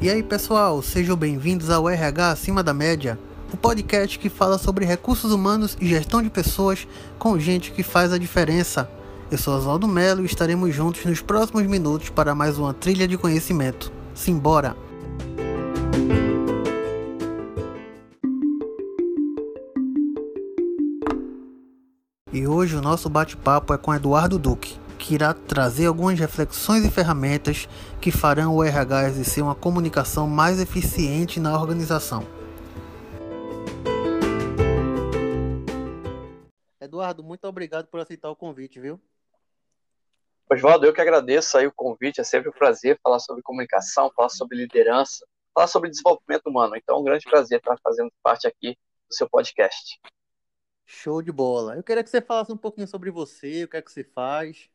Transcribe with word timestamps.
E 0.00 0.08
aí 0.08 0.22
pessoal, 0.22 0.80
sejam 0.80 1.16
bem-vindos 1.16 1.70
ao 1.70 1.88
RH 1.88 2.30
Acima 2.30 2.62
da 2.62 2.72
Média, 2.72 3.18
o 3.52 3.56
podcast 3.56 4.16
que 4.16 4.28
fala 4.28 4.56
sobre 4.56 4.84
recursos 4.84 5.32
humanos 5.32 5.76
e 5.80 5.88
gestão 5.88 6.22
de 6.22 6.30
pessoas 6.30 6.86
com 7.18 7.36
gente 7.36 7.72
que 7.72 7.82
faz 7.82 8.12
a 8.12 8.18
diferença. 8.18 8.88
Eu 9.28 9.36
sou 9.36 9.56
Oswaldo 9.56 9.88
Melo 9.88 10.22
e 10.22 10.26
estaremos 10.26 10.72
juntos 10.72 11.04
nos 11.04 11.20
próximos 11.20 11.64
minutos 11.64 12.10
para 12.10 12.32
mais 12.32 12.58
uma 12.58 12.72
trilha 12.72 13.08
de 13.08 13.18
conhecimento. 13.18 13.90
Simbora! 14.14 14.76
E 22.32 22.46
hoje 22.46 22.76
o 22.76 22.80
nosso 22.80 23.08
bate-papo 23.08 23.74
é 23.74 23.76
com 23.76 23.92
Eduardo 23.92 24.38
Duque, 24.38 24.78
que 25.08 25.14
irá 25.14 25.32
trazer 25.32 25.86
algumas 25.86 26.18
reflexões 26.18 26.84
e 26.84 26.90
ferramentas 26.90 27.66
que 27.98 28.12
farão 28.12 28.54
o 28.54 28.62
RH 28.62 29.08
exercer 29.08 29.42
uma 29.42 29.54
comunicação 29.54 30.26
mais 30.26 30.60
eficiente 30.60 31.40
na 31.40 31.58
organização. 31.58 32.26
Eduardo, 36.78 37.24
muito 37.24 37.46
obrigado 37.46 37.86
por 37.86 37.98
aceitar 38.00 38.28
o 38.28 38.36
convite, 38.36 38.78
viu? 38.78 39.00
Oswaldo, 40.52 40.84
eu 40.84 40.92
que 40.92 41.00
agradeço 41.00 41.56
aí 41.56 41.66
o 41.66 41.72
convite, 41.72 42.20
é 42.20 42.24
sempre 42.24 42.50
um 42.50 42.52
prazer 42.52 43.00
falar 43.02 43.18
sobre 43.18 43.42
comunicação, 43.42 44.12
falar 44.14 44.28
sobre 44.28 44.58
liderança, 44.58 45.26
falar 45.54 45.68
sobre 45.68 45.88
desenvolvimento 45.88 46.48
humano. 46.48 46.76
Então 46.76 46.96
é 46.96 47.00
um 47.00 47.04
grande 47.04 47.24
prazer 47.24 47.60
estar 47.60 47.78
fazendo 47.82 48.12
parte 48.22 48.46
aqui 48.46 48.76
do 49.08 49.14
seu 49.14 49.26
podcast. 49.26 49.98
Show 50.84 51.22
de 51.22 51.32
bola. 51.32 51.76
Eu 51.76 51.82
queria 51.82 52.04
que 52.04 52.10
você 52.10 52.20
falasse 52.20 52.52
um 52.52 52.58
pouquinho 52.58 52.86
sobre 52.86 53.10
você, 53.10 53.64
o 53.64 53.68
que 53.68 53.78
é 53.78 53.80
que 53.80 53.90
você 53.90 54.04
faz. 54.04 54.68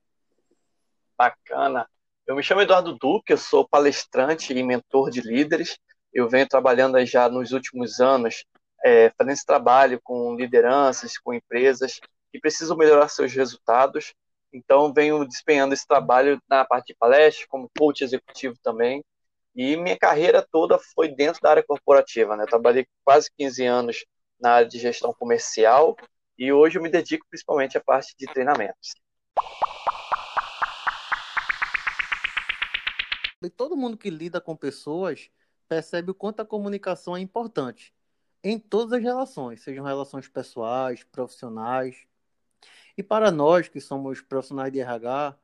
Bacana. 1.23 1.87
Eu 2.27 2.35
me 2.35 2.43
chamo 2.43 2.59
Eduardo 2.59 2.97
Duque, 2.97 3.31
eu 3.31 3.37
sou 3.37 3.65
palestrante 3.65 4.51
e 4.51 4.61
mentor 4.61 5.09
de 5.09 5.21
líderes. 5.21 5.77
Eu 6.13 6.27
venho 6.27 6.45
trabalhando 6.45 7.03
já 7.05 7.29
nos 7.29 7.53
últimos 7.53 8.01
anos, 8.01 8.43
é, 8.83 9.09
fazendo 9.17 9.31
esse 9.31 9.45
trabalho 9.45 10.01
com 10.03 10.35
lideranças, 10.35 11.17
com 11.17 11.33
empresas 11.33 12.01
que 12.29 12.39
precisam 12.41 12.75
melhorar 12.75 13.07
seus 13.07 13.31
resultados. 13.31 14.13
Então, 14.51 14.91
venho 14.93 15.25
desempenhando 15.25 15.71
esse 15.71 15.87
trabalho 15.87 16.41
na 16.49 16.65
parte 16.65 16.87
de 16.87 16.95
palestra, 16.95 17.47
como 17.47 17.71
coach 17.77 18.03
executivo 18.03 18.55
também. 18.61 19.01
E 19.55 19.77
minha 19.77 19.97
carreira 19.97 20.45
toda 20.51 20.77
foi 20.77 21.07
dentro 21.07 21.39
da 21.41 21.51
área 21.51 21.63
corporativa. 21.65 22.35
Né? 22.35 22.43
Eu 22.43 22.47
trabalhei 22.47 22.85
quase 23.05 23.29
15 23.37 23.65
anos 23.65 24.05
na 24.41 24.55
área 24.55 24.67
de 24.67 24.77
gestão 24.77 25.13
comercial 25.17 25.95
e 26.37 26.51
hoje 26.51 26.77
eu 26.77 26.83
me 26.83 26.89
dedico 26.89 27.25
principalmente 27.29 27.77
à 27.77 27.81
parte 27.81 28.13
de 28.19 28.25
treinamentos. 28.25 28.93
Todo 33.49 33.77
mundo 33.77 33.97
que 33.97 34.09
lida 34.09 34.41
com 34.41 34.55
pessoas 34.55 35.29
percebe 35.67 36.11
o 36.11 36.15
quanto 36.15 36.41
a 36.41 36.45
comunicação 36.45 37.15
é 37.17 37.19
importante 37.19 37.93
em 38.43 38.59
todas 38.59 38.93
as 38.93 39.01
relações, 39.01 39.61
sejam 39.61 39.85
relações 39.85 40.27
pessoais, 40.27 41.03
profissionais. 41.03 42.05
E 42.97 43.03
para 43.03 43.31
nós 43.31 43.67
que 43.69 43.79
somos 43.79 44.21
profissionais 44.21 44.71
de 44.71 44.79
RH, 44.79 45.37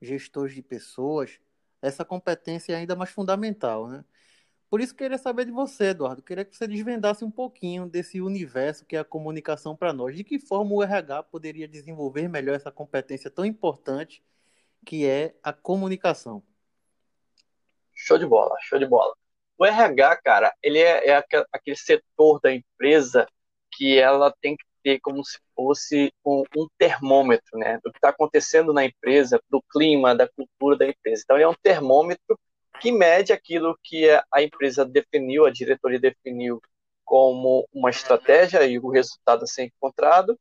gestores 0.00 0.54
de 0.54 0.62
pessoas, 0.62 1.38
essa 1.82 2.04
competência 2.04 2.72
é 2.72 2.76
ainda 2.76 2.96
mais 2.96 3.10
fundamental, 3.10 3.88
né? 3.88 4.04
Por 4.68 4.80
isso 4.80 4.94
queria 4.94 5.18
saber 5.18 5.44
de 5.44 5.52
você, 5.52 5.86
Eduardo. 5.86 6.22
Queria 6.22 6.44
que 6.44 6.56
você 6.56 6.66
desvendasse 6.66 7.24
um 7.24 7.30
pouquinho 7.30 7.88
desse 7.88 8.20
universo 8.20 8.84
que 8.84 8.96
é 8.96 8.98
a 9.00 9.04
comunicação 9.04 9.76
para 9.76 9.92
nós. 9.92 10.16
De 10.16 10.24
que 10.24 10.38
forma 10.40 10.72
o 10.74 10.82
RH 10.82 11.22
poderia 11.24 11.68
desenvolver 11.68 12.28
melhor 12.28 12.56
essa 12.56 12.72
competência 12.72 13.30
tão 13.30 13.44
importante 13.44 14.22
que 14.84 15.06
é 15.06 15.36
a 15.42 15.52
comunicação? 15.52 16.42
Show 17.96 18.18
de 18.18 18.26
bola, 18.26 18.54
show 18.60 18.78
de 18.78 18.86
bola. 18.86 19.14
O 19.58 19.64
RH, 19.64 20.16
cara, 20.18 20.54
ele 20.62 20.78
é, 20.78 21.08
é 21.08 21.24
aquele 21.52 21.76
setor 21.76 22.40
da 22.40 22.52
empresa 22.52 23.26
que 23.72 23.98
ela 23.98 24.32
tem 24.40 24.56
que 24.56 24.64
ter 24.82 25.00
como 25.00 25.24
se 25.24 25.38
fosse 25.54 26.12
um, 26.24 26.44
um 26.56 26.68
termômetro, 26.78 27.58
né, 27.58 27.80
do 27.82 27.90
que 27.90 27.98
está 27.98 28.10
acontecendo 28.10 28.72
na 28.72 28.84
empresa, 28.84 29.40
do 29.50 29.62
clima, 29.62 30.14
da 30.14 30.28
cultura 30.28 30.76
da 30.76 30.86
empresa. 30.86 31.22
Então, 31.24 31.36
ele 31.36 31.44
é 31.44 31.48
um 31.48 31.54
termômetro 31.62 32.38
que 32.80 32.92
mede 32.92 33.32
aquilo 33.32 33.76
que 33.82 34.08
a 34.30 34.42
empresa 34.42 34.84
definiu, 34.84 35.46
a 35.46 35.50
diretoria 35.50 35.98
definiu 35.98 36.60
como 37.04 37.66
uma 37.72 37.90
estratégia 37.90 38.64
e 38.66 38.78
o 38.78 38.88
resultado 38.88 39.44
a 39.44 39.46
ser 39.46 39.64
encontrado. 39.64 40.38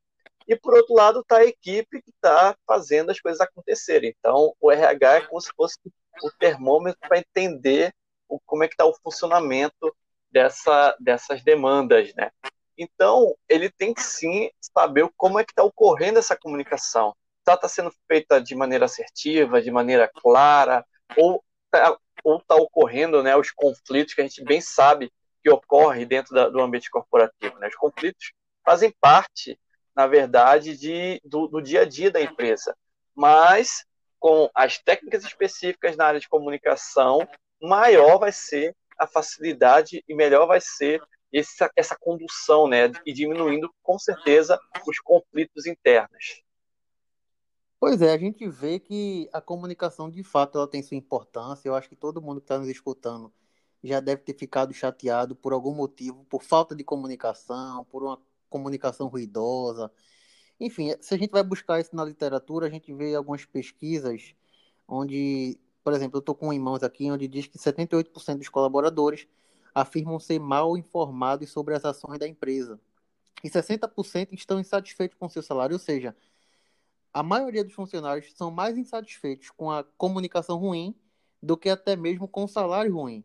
E, 0.47 0.55
por 0.55 0.75
outro 0.75 0.93
lado, 0.93 1.21
está 1.21 1.37
a 1.37 1.45
equipe 1.45 2.01
que 2.01 2.11
está 2.11 2.55
fazendo 2.67 3.11
as 3.11 3.19
coisas 3.19 3.41
acontecerem. 3.41 4.13
Então, 4.19 4.53
o 4.59 4.71
RH 4.71 5.15
é 5.15 5.21
como 5.21 5.41
se 5.41 5.49
fosse 5.55 5.79
o 6.23 6.31
termômetro 6.39 6.99
para 7.07 7.19
entender 7.19 7.93
o, 8.27 8.39
como 8.45 8.63
é 8.63 8.67
que 8.67 8.73
está 8.73 8.85
o 8.85 8.95
funcionamento 9.03 9.95
dessa, 10.31 10.95
dessas 10.99 11.43
demandas, 11.43 12.13
né? 12.15 12.31
Então, 12.77 13.33
ele 13.47 13.69
tem 13.69 13.93
que 13.93 14.03
sim 14.03 14.49
saber 14.59 15.09
como 15.15 15.39
é 15.39 15.45
que 15.45 15.51
está 15.51 15.63
ocorrendo 15.63 16.19
essa 16.19 16.35
comunicação. 16.35 17.15
Está 17.39 17.55
tá 17.55 17.69
sendo 17.69 17.91
feita 18.07 18.41
de 18.41 18.53
maneira 18.55 18.85
assertiva, 18.85 19.61
de 19.61 19.71
maneira 19.71 20.11
clara, 20.13 20.85
ou 21.15 21.43
está 21.65 21.97
tá 22.47 22.55
ocorrendo 22.55 23.23
né, 23.23 23.35
os 23.35 23.51
conflitos 23.51 24.13
que 24.13 24.21
a 24.21 24.27
gente 24.27 24.43
bem 24.43 24.59
sabe 24.59 25.11
que 25.41 25.49
ocorre 25.49 26.05
dentro 26.05 26.33
da, 26.33 26.49
do 26.49 26.59
ambiente 26.59 26.89
corporativo. 26.89 27.57
Né? 27.59 27.67
Os 27.67 27.75
conflitos 27.75 28.33
fazem 28.63 28.93
parte, 28.99 29.59
na 29.95 30.07
verdade, 30.07 30.75
de, 30.75 31.21
do, 31.23 31.47
do 31.47 31.61
dia 31.61 31.81
a 31.81 31.85
dia 31.85 32.09
da 32.11 32.19
empresa. 32.19 32.75
Mas, 33.15 33.85
com 34.25 34.49
as 34.55 34.79
técnicas 34.79 35.23
específicas 35.23 35.95
na 35.95 36.07
área 36.07 36.19
de 36.19 36.27
comunicação, 36.27 37.19
maior 37.61 38.17
vai 38.17 38.31
ser 38.31 38.75
a 38.97 39.05
facilidade 39.05 40.03
e 40.09 40.15
melhor 40.15 40.47
vai 40.47 40.59
ser 40.59 40.99
essa, 41.31 41.69
essa 41.75 41.95
condução, 41.95 42.67
né? 42.67 42.91
E 43.05 43.13
diminuindo, 43.13 43.71
com 43.83 43.99
certeza, 43.99 44.59
os 44.87 44.99
conflitos 44.99 45.67
internos. 45.67 46.41
Pois 47.79 48.01
é, 48.01 48.13
a 48.13 48.17
gente 48.17 48.49
vê 48.49 48.79
que 48.79 49.29
a 49.31 49.39
comunicação 49.39 50.09
de 50.09 50.23
fato 50.23 50.57
ela 50.57 50.67
tem 50.67 50.81
sua 50.81 50.97
importância. 50.97 51.69
Eu 51.69 51.75
acho 51.75 51.87
que 51.87 51.95
todo 51.95 52.19
mundo 52.19 52.41
que 52.41 52.45
está 52.45 52.57
nos 52.57 52.67
escutando 52.67 53.31
já 53.83 53.99
deve 53.99 54.23
ter 54.23 54.33
ficado 54.33 54.73
chateado 54.73 55.35
por 55.35 55.53
algum 55.53 55.75
motivo, 55.75 56.25
por 56.25 56.41
falta 56.41 56.75
de 56.75 56.83
comunicação, 56.83 57.85
por 57.85 58.01
uma 58.01 58.19
comunicação 58.49 59.07
ruidosa. 59.07 59.91
Enfim, 60.59 60.93
se 61.01 61.13
a 61.13 61.17
gente 61.17 61.31
vai 61.31 61.43
buscar 61.43 61.79
isso 61.79 61.95
na 61.95 62.05
literatura, 62.05 62.67
a 62.67 62.69
gente 62.69 62.93
vê 62.93 63.13
algumas 63.15 63.45
pesquisas 63.45 64.33
onde, 64.87 65.59
por 65.83 65.93
exemplo, 65.93 66.17
eu 66.17 66.19
estou 66.19 66.35
com 66.35 66.53
em 66.53 66.59
mãos 66.59 66.83
aqui 66.83 67.11
onde 67.11 67.27
diz 67.27 67.47
que 67.47 67.57
78% 67.57 68.37
dos 68.37 68.49
colaboradores 68.49 69.27
afirmam 69.73 70.19
ser 70.19 70.39
mal 70.39 70.77
informados 70.77 71.51
sobre 71.51 71.75
as 71.75 71.83
ações 71.83 72.19
da 72.19 72.27
empresa. 72.27 72.79
E 73.43 73.49
60% 73.49 74.33
estão 74.33 74.59
insatisfeitos 74.59 75.17
com 75.19 75.27
seu 75.29 75.43
salário, 75.43 75.73
ou 75.75 75.79
seja, 75.79 76.15
a 77.13 77.21
maioria 77.21 77.63
dos 77.63 77.73
funcionários 77.73 78.33
são 78.33 78.51
mais 78.51 78.77
insatisfeitos 78.77 79.49
com 79.49 79.71
a 79.71 79.83
comunicação 79.83 80.57
ruim 80.57 80.95
do 81.41 81.57
que 81.57 81.69
até 81.69 81.95
mesmo 81.95 82.27
com 82.27 82.45
o 82.45 82.47
salário 82.47 82.93
ruim. 82.93 83.23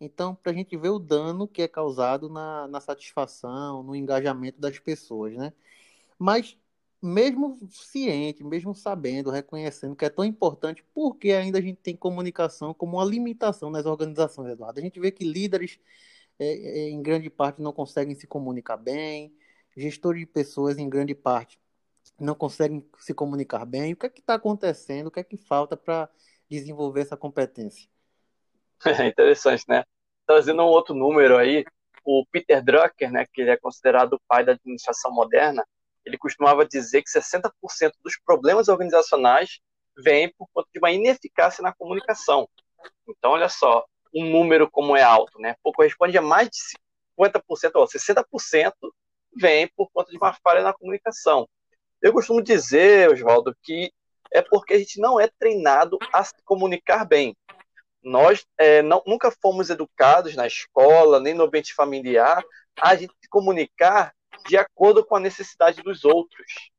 Então, 0.00 0.34
para 0.34 0.52
a 0.52 0.54
gente 0.54 0.76
ver 0.76 0.90
o 0.90 0.98
dano 0.98 1.46
que 1.48 1.62
é 1.62 1.68
causado 1.68 2.28
na, 2.28 2.68
na 2.68 2.80
satisfação, 2.80 3.82
no 3.82 3.94
engajamento 3.96 4.60
das 4.60 4.78
pessoas, 4.78 5.34
né? 5.36 5.52
Mas, 6.18 6.56
mesmo 7.02 7.58
ciente, 7.70 8.42
mesmo 8.42 8.74
sabendo, 8.74 9.30
reconhecendo 9.30 9.94
que 9.94 10.04
é 10.04 10.10
tão 10.10 10.24
importante, 10.24 10.84
por 10.94 11.16
que 11.16 11.32
ainda 11.32 11.58
a 11.58 11.62
gente 11.62 11.78
tem 11.80 11.96
comunicação 11.96 12.74
como 12.74 12.96
uma 12.96 13.04
limitação 13.04 13.70
nas 13.70 13.86
organizações, 13.86 14.50
Eduardo? 14.52 14.80
A 14.80 14.82
gente 14.82 14.98
vê 14.98 15.10
que 15.10 15.24
líderes, 15.24 15.78
é, 16.38 16.46
é, 16.46 16.90
em 16.90 17.00
grande 17.02 17.30
parte, 17.30 17.62
não 17.62 17.72
conseguem 17.72 18.14
se 18.14 18.26
comunicar 18.26 18.76
bem, 18.76 19.32
gestores 19.76 20.20
de 20.20 20.26
pessoas, 20.26 20.78
em 20.78 20.88
grande 20.88 21.14
parte, 21.14 21.60
não 22.18 22.34
conseguem 22.34 22.84
se 22.98 23.14
comunicar 23.14 23.64
bem. 23.64 23.92
O 23.92 23.96
que 23.96 24.06
é 24.06 24.08
que 24.08 24.20
está 24.20 24.34
acontecendo? 24.34 25.06
O 25.06 25.10
que 25.10 25.20
é 25.20 25.24
que 25.24 25.36
falta 25.36 25.76
para 25.76 26.08
desenvolver 26.50 27.02
essa 27.02 27.16
competência? 27.16 27.88
É 29.04 29.08
interessante, 29.08 29.64
né? 29.68 29.82
Trazendo 30.24 30.62
um 30.62 30.66
outro 30.66 30.94
número 30.94 31.36
aí, 31.36 31.64
o 32.04 32.24
Peter 32.30 32.62
Drucker, 32.62 33.10
né, 33.10 33.26
que 33.32 33.40
ele 33.40 33.50
é 33.50 33.56
considerado 33.56 34.14
o 34.14 34.20
pai 34.28 34.44
da 34.44 34.52
administração 34.52 35.12
moderna, 35.12 35.66
ele 36.08 36.18
costumava 36.18 36.66
dizer 36.66 37.02
que 37.02 37.10
60% 37.10 37.52
dos 38.02 38.18
problemas 38.24 38.68
organizacionais 38.68 39.60
vêm 39.96 40.32
por 40.36 40.48
conta 40.52 40.68
de 40.72 40.78
uma 40.78 40.90
ineficácia 40.90 41.62
na 41.62 41.72
comunicação. 41.72 42.48
Então, 43.06 43.32
olha 43.32 43.48
só, 43.48 43.84
um 44.14 44.24
número 44.24 44.70
como 44.70 44.96
é 44.96 45.02
alto, 45.02 45.38
né? 45.38 45.54
Corresponde 45.62 46.16
a 46.16 46.22
mais 46.22 46.48
de 46.48 46.56
50%, 47.18 47.72
ou 47.74 47.86
60% 47.86 48.72
vem 49.36 49.68
por 49.76 49.90
conta 49.92 50.10
de 50.10 50.16
uma 50.16 50.32
falha 50.32 50.62
na 50.62 50.72
comunicação. 50.72 51.48
Eu 52.00 52.12
costumo 52.12 52.42
dizer, 52.42 53.10
Oswaldo, 53.10 53.54
que 53.62 53.92
é 54.32 54.40
porque 54.40 54.74
a 54.74 54.78
gente 54.78 55.00
não 55.00 55.20
é 55.20 55.28
treinado 55.38 55.98
a 56.12 56.24
se 56.24 56.34
comunicar 56.44 57.04
bem. 57.04 57.36
Nós 58.02 58.46
é, 58.56 58.82
não, 58.82 59.02
nunca 59.06 59.30
fomos 59.42 59.68
educados 59.68 60.34
na 60.36 60.46
escola, 60.46 61.20
nem 61.20 61.34
no 61.34 61.44
ambiente 61.44 61.74
familiar, 61.74 62.42
a 62.80 62.94
gente 62.94 63.12
se 63.20 63.28
comunicar 63.28 64.14
de 64.46 64.56
acordo 64.56 65.04
com 65.04 65.16
a 65.16 65.20
necessidade 65.20 65.82
dos 65.82 66.04
outros. 66.04 66.70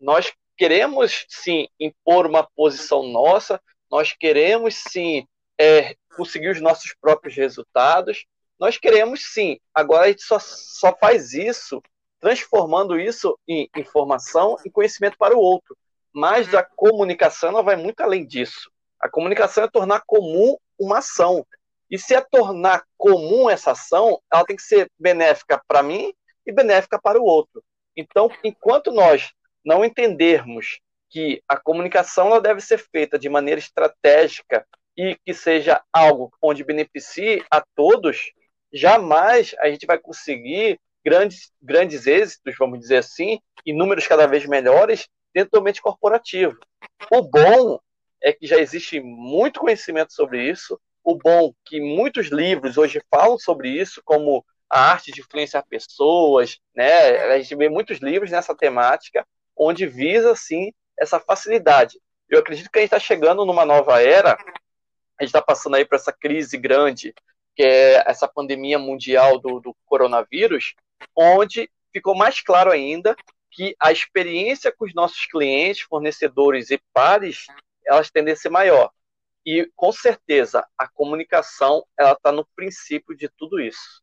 Nós 0.00 0.32
queremos, 0.56 1.26
sim, 1.28 1.68
impor 1.78 2.26
uma 2.26 2.48
posição 2.54 3.02
nossa, 3.02 3.60
nós 3.90 4.12
queremos, 4.12 4.74
sim, 4.74 5.26
é, 5.58 5.96
conseguir 6.16 6.50
os 6.50 6.60
nossos 6.60 6.94
próprios 7.00 7.36
resultados. 7.36 8.24
Nós 8.58 8.78
queremos 8.78 9.32
sim. 9.32 9.58
Agora 9.72 10.06
a 10.06 10.08
gente 10.08 10.22
só, 10.22 10.38
só 10.38 10.96
faz 10.96 11.32
isso 11.32 11.82
transformando 12.20 12.98
isso 12.98 13.38
em 13.46 13.68
informação 13.76 14.56
e 14.64 14.70
conhecimento 14.70 15.18
para 15.18 15.36
o 15.36 15.40
outro. 15.40 15.76
Mas 16.10 16.54
a 16.54 16.62
comunicação 16.62 17.50
ela 17.50 17.62
vai 17.62 17.76
muito 17.76 18.00
além 18.00 18.26
disso. 18.26 18.70
A 18.98 19.10
comunicação 19.10 19.64
é 19.64 19.68
tornar 19.68 20.02
comum 20.06 20.56
uma 20.78 20.98
ação. 20.98 21.46
E 21.90 21.98
se 21.98 22.14
é 22.14 22.22
tornar 22.22 22.82
comum 22.96 23.50
essa 23.50 23.72
ação, 23.72 24.18
ela 24.32 24.44
tem 24.44 24.56
que 24.56 24.62
ser 24.62 24.90
benéfica 24.98 25.62
para 25.68 25.82
mim 25.82 26.14
e 26.46 26.52
benéfica 26.52 27.00
para 27.00 27.20
o 27.20 27.24
outro. 27.24 27.62
Então, 27.96 28.30
enquanto 28.42 28.90
nós 28.90 29.32
não 29.64 29.84
entendermos 29.84 30.80
que 31.08 31.42
a 31.48 31.56
comunicação 31.56 32.26
ela 32.26 32.40
deve 32.40 32.60
ser 32.60 32.78
feita 32.78 33.18
de 33.18 33.28
maneira 33.28 33.60
estratégica 33.60 34.66
e 34.96 35.16
que 35.24 35.32
seja 35.32 35.82
algo 35.92 36.30
onde 36.42 36.64
beneficie 36.64 37.44
a 37.50 37.62
todos, 37.74 38.32
jamais 38.72 39.54
a 39.60 39.68
gente 39.68 39.86
vai 39.86 39.98
conseguir 39.98 40.80
grandes, 41.04 41.52
grandes 41.62 42.06
êxitos, 42.06 42.54
vamos 42.58 42.80
dizer 42.80 42.96
assim, 42.96 43.38
e 43.64 43.72
números 43.72 44.06
cada 44.06 44.26
vez 44.26 44.46
melhores 44.46 45.08
dentro 45.32 45.52
do 45.52 45.60
ambiente 45.60 45.82
corporativo. 45.82 46.56
O 47.10 47.22
bom 47.22 47.78
é 48.22 48.32
que 48.32 48.46
já 48.46 48.58
existe 48.58 49.00
muito 49.00 49.60
conhecimento 49.60 50.12
sobre 50.12 50.48
isso, 50.48 50.80
o 51.02 51.16
bom 51.16 51.52
que 51.64 51.80
muitos 51.80 52.28
livros 52.28 52.78
hoje 52.78 53.02
falam 53.10 53.38
sobre 53.38 53.68
isso, 53.68 54.00
como 54.04 54.44
a 54.74 54.90
arte 54.90 55.12
de 55.12 55.20
influenciar 55.20 55.62
pessoas, 55.62 56.58
né? 56.74 57.32
A 57.32 57.38
gente 57.38 57.54
vê 57.54 57.68
muitos 57.68 57.98
livros 57.98 58.32
nessa 58.32 58.56
temática, 58.56 59.24
onde 59.56 59.86
visa, 59.86 60.32
assim, 60.32 60.72
essa 60.98 61.20
facilidade. 61.20 62.00
Eu 62.28 62.40
acredito 62.40 62.68
que 62.68 62.78
a 62.80 62.82
gente 62.82 62.88
está 62.88 62.98
chegando 62.98 63.46
numa 63.46 63.64
nova 63.64 64.02
era, 64.02 64.32
a 64.32 65.22
gente 65.22 65.28
está 65.28 65.40
passando 65.40 65.76
aí 65.76 65.84
por 65.84 65.94
essa 65.94 66.12
crise 66.12 66.58
grande, 66.58 67.14
que 67.54 67.62
é 67.62 68.02
essa 68.04 68.26
pandemia 68.26 68.76
mundial 68.76 69.38
do, 69.38 69.60
do 69.60 69.76
coronavírus, 69.86 70.74
onde 71.16 71.70
ficou 71.92 72.16
mais 72.16 72.40
claro 72.40 72.72
ainda 72.72 73.14
que 73.52 73.76
a 73.78 73.92
experiência 73.92 74.72
com 74.72 74.86
os 74.86 74.92
nossos 74.92 75.24
clientes, 75.26 75.82
fornecedores 75.82 76.72
e 76.72 76.82
pares, 76.92 77.46
elas 77.86 78.10
tendem 78.10 78.34
a 78.34 78.36
ser 78.36 78.48
maior. 78.48 78.90
E 79.46 79.70
com 79.76 79.92
certeza 79.92 80.66
a 80.76 80.88
comunicação 80.88 81.86
ela 81.96 82.14
está 82.14 82.32
no 82.32 82.44
princípio 82.56 83.16
de 83.16 83.28
tudo 83.28 83.60
isso. 83.60 84.02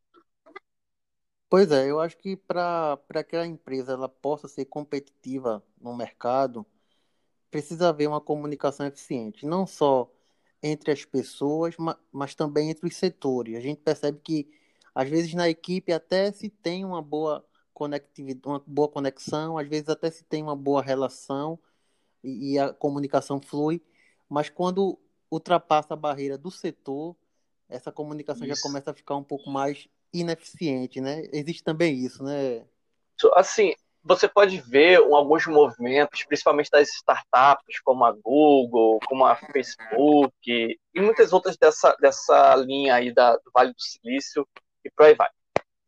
Pois 1.52 1.70
é, 1.70 1.92
eu 1.92 2.00
acho 2.00 2.18
que 2.18 2.38
para 2.38 2.98
que 3.28 3.36
a 3.36 3.46
empresa 3.46 3.92
ela 3.92 4.08
possa 4.08 4.48
ser 4.48 4.64
competitiva 4.64 5.62
no 5.82 5.94
mercado, 5.94 6.66
precisa 7.52 7.90
haver 7.90 8.08
uma 8.08 8.22
comunicação 8.22 8.86
eficiente, 8.88 9.46
não 9.46 9.68
só 9.68 10.10
entre 10.64 10.94
as 10.94 11.04
pessoas, 11.04 11.76
mas, 11.78 11.98
mas 12.10 12.36
também 12.36 12.70
entre 12.70 12.88
os 12.88 12.96
setores. 12.96 13.58
A 13.58 13.60
gente 13.60 13.82
percebe 13.82 14.22
que, 14.24 14.50
às 14.96 15.10
vezes, 15.10 15.34
na 15.34 15.50
equipe 15.50 15.92
até 15.92 16.32
se 16.32 16.48
tem 16.48 16.86
uma 16.86 17.02
boa 17.02 17.46
conectividade, 17.74 18.48
uma 18.48 18.64
boa 18.66 18.88
conexão, 18.88 19.58
às 19.58 19.68
vezes 19.68 19.90
até 19.90 20.10
se 20.10 20.24
tem 20.24 20.42
uma 20.42 20.56
boa 20.56 20.82
relação 20.82 21.60
e, 22.24 22.54
e 22.54 22.60
a 22.60 22.72
comunicação 22.72 23.42
flui, 23.42 23.82
mas 24.30 24.50
quando 24.50 24.98
ultrapassa 25.30 25.96
a 25.96 25.98
barreira 25.98 26.38
do 26.38 26.50
setor, 26.50 27.14
essa 27.68 27.92
comunicação 27.92 28.48
isso. 28.48 28.56
já 28.56 28.62
começa 28.62 28.92
a 28.92 28.94
ficar 28.94 29.18
um 29.18 29.24
pouco 29.24 29.50
mais 29.50 29.90
ineficiente, 30.14 31.00
né? 31.00 31.24
Existe 31.32 31.64
também 31.64 31.96
isso, 31.96 32.24
né? 32.24 32.66
Assim, 33.36 33.74
você 34.04 34.28
pode 34.28 34.60
ver 34.60 34.98
alguns 34.98 35.46
movimentos, 35.46 36.24
principalmente 36.24 36.72
das 36.72 36.90
startups, 36.90 37.80
como 37.84 38.04
a 38.04 38.12
Google, 38.12 39.00
como 39.06 39.26
a 39.26 39.36
Facebook, 39.36 40.34
e 40.44 41.02
muitas 41.02 41.32
outras 41.32 41.56
dessa, 41.56 41.96
dessa 42.00 42.56
linha 42.56 42.96
aí 42.96 43.14
da, 43.14 43.36
do 43.36 43.52
Vale 43.54 43.74
do 43.74 43.82
Silício, 43.82 44.48
e 44.84 44.90
por 44.90 45.06
aí 45.06 45.14
vai. 45.14 45.30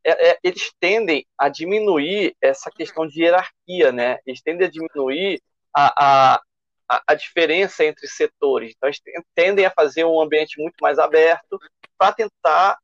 É, 0.06 0.32
é, 0.32 0.40
eles 0.44 0.72
tendem 0.80 1.26
a 1.38 1.50
diminuir 1.50 2.36
essa 2.42 2.70
questão 2.70 3.08
de 3.08 3.24
hierarquia, 3.24 3.92
né? 3.92 4.20
Eles 4.26 4.42
tendem 4.42 4.68
a 4.68 4.70
diminuir 4.70 5.42
a, 5.76 6.36
a, 6.36 7.02
a, 7.08 7.16
diferença 7.16 7.86
entre 7.86 8.06
setores. 8.08 8.74
Então, 8.76 8.90
eles 8.90 9.02
tendem 9.34 9.66
a 9.66 9.72
fazer 9.72 10.04
um 10.04 10.22
ambiente 10.22 10.62
muito 10.62 10.76
mais 10.82 11.00
aberto 11.00 11.58
para 11.98 12.14
tentar 12.14 12.78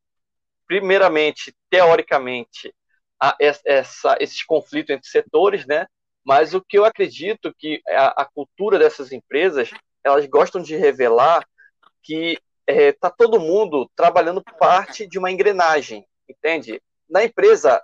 primeiramente, 0.69 1.51
teoricamente, 1.67 2.71
a, 3.19 3.35
essa, 3.39 4.15
esses 4.19 4.43
conflitos 4.43 4.95
entre 4.95 5.09
setores, 5.09 5.65
né? 5.65 5.87
Mas 6.23 6.53
o 6.53 6.61
que 6.61 6.77
eu 6.77 6.85
acredito 6.85 7.51
que 7.57 7.81
a, 7.87 8.21
a 8.21 8.25
cultura 8.25 8.77
dessas 8.77 9.11
empresas, 9.11 9.71
elas 10.03 10.27
gostam 10.27 10.61
de 10.61 10.75
revelar 10.75 11.43
que 12.03 12.37
está 12.67 12.81
é, 12.81 12.91
tá 12.91 13.09
todo 13.09 13.39
mundo 13.39 13.89
trabalhando 13.95 14.43
parte 14.59 15.07
de 15.07 15.17
uma 15.17 15.31
engrenagem, 15.31 16.05
entende? 16.29 16.79
Na 17.09 17.23
empresa, 17.23 17.81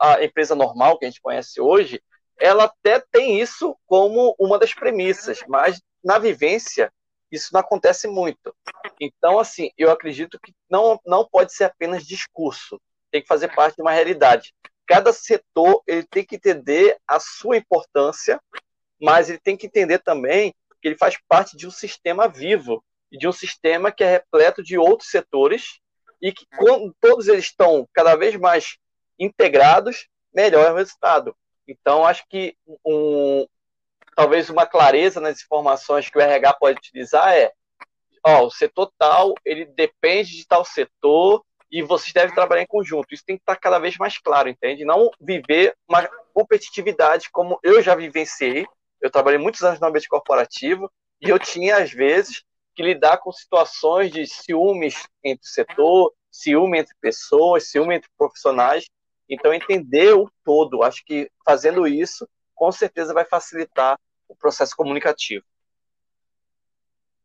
a 0.00 0.24
empresa 0.24 0.54
normal 0.54 0.98
que 0.98 1.04
a 1.04 1.08
gente 1.10 1.20
conhece 1.20 1.60
hoje, 1.60 2.02
ela 2.38 2.64
até 2.64 3.04
tem 3.12 3.38
isso 3.38 3.76
como 3.86 4.34
uma 4.38 4.58
das 4.58 4.72
premissas, 4.72 5.44
mas 5.46 5.78
na 6.02 6.18
vivência 6.18 6.90
isso 7.30 7.50
não 7.52 7.60
acontece 7.60 8.06
muito. 8.08 8.54
Então, 9.00 9.38
assim, 9.38 9.70
eu 9.76 9.90
acredito 9.90 10.38
que 10.40 10.52
não, 10.70 11.00
não 11.06 11.26
pode 11.26 11.52
ser 11.52 11.64
apenas 11.64 12.06
discurso, 12.06 12.80
tem 13.10 13.22
que 13.22 13.28
fazer 13.28 13.54
parte 13.54 13.76
de 13.76 13.82
uma 13.82 13.92
realidade. 13.92 14.54
Cada 14.86 15.12
setor 15.12 15.82
ele 15.86 16.04
tem 16.04 16.24
que 16.24 16.36
entender 16.36 16.96
a 17.06 17.20
sua 17.20 17.56
importância, 17.56 18.40
mas 19.00 19.28
ele 19.28 19.38
tem 19.38 19.56
que 19.56 19.66
entender 19.66 19.98
também 19.98 20.54
que 20.80 20.88
ele 20.88 20.96
faz 20.96 21.16
parte 21.28 21.56
de 21.56 21.66
um 21.66 21.70
sistema 21.70 22.28
vivo 22.28 22.82
e 23.10 23.18
de 23.18 23.28
um 23.28 23.32
sistema 23.32 23.92
que 23.92 24.04
é 24.04 24.10
repleto 24.10 24.62
de 24.62 24.78
outros 24.78 25.10
setores 25.10 25.80
e 26.20 26.32
que 26.32 26.46
quando 26.56 26.94
todos 27.00 27.28
eles 27.28 27.44
estão 27.44 27.86
cada 27.92 28.16
vez 28.16 28.36
mais 28.36 28.76
integrados, 29.18 30.08
melhor 30.32 30.66
é 30.66 30.72
o 30.72 30.76
resultado. 30.76 31.36
Então, 31.66 32.04
acho 32.04 32.24
que 32.28 32.56
um, 32.84 33.46
talvez 34.18 34.50
uma 34.50 34.66
clareza 34.66 35.20
nas 35.20 35.40
informações 35.40 36.10
que 36.10 36.18
o 36.18 36.20
RH 36.20 36.54
pode 36.54 36.76
utilizar 36.76 37.32
é, 37.36 37.52
ó, 38.26 38.46
o 38.46 38.50
setor 38.50 38.90
tal, 38.98 39.32
ele 39.44 39.64
depende 39.64 40.36
de 40.36 40.44
tal 40.44 40.64
setor 40.64 41.44
e 41.70 41.82
vocês 41.82 42.12
devem 42.12 42.34
trabalhar 42.34 42.62
em 42.62 42.66
conjunto. 42.66 43.14
Isso 43.14 43.22
tem 43.24 43.36
que 43.36 43.42
estar 43.42 43.54
cada 43.54 43.78
vez 43.78 43.96
mais 43.96 44.18
claro, 44.18 44.48
entende? 44.48 44.84
Não 44.84 45.08
viver 45.20 45.72
uma 45.88 46.10
competitividade 46.34 47.30
como 47.30 47.60
eu 47.62 47.80
já 47.80 47.94
vivenciei. 47.94 48.66
Eu 49.00 49.08
trabalhei 49.08 49.38
muitos 49.38 49.62
anos 49.62 49.78
no 49.78 49.86
ambiente 49.86 50.08
corporativo 50.08 50.90
e 51.20 51.28
eu 51.28 51.38
tinha, 51.38 51.76
às 51.76 51.92
vezes, 51.92 52.42
que 52.74 52.82
lidar 52.82 53.18
com 53.18 53.30
situações 53.30 54.10
de 54.10 54.26
ciúmes 54.26 55.06
entre 55.22 55.46
o 55.46 55.48
setor, 55.48 56.12
ciúme 56.28 56.80
entre 56.80 56.96
pessoas, 57.00 57.70
ciúme 57.70 57.94
entre 57.94 58.10
profissionais. 58.18 58.84
Então, 59.28 59.54
entender 59.54 60.12
o 60.12 60.28
todo, 60.44 60.82
acho 60.82 61.04
que 61.04 61.30
fazendo 61.44 61.86
isso, 61.86 62.28
com 62.52 62.72
certeza 62.72 63.14
vai 63.14 63.24
facilitar 63.24 63.96
o 64.28 64.36
processo 64.36 64.76
comunicativo. 64.76 65.44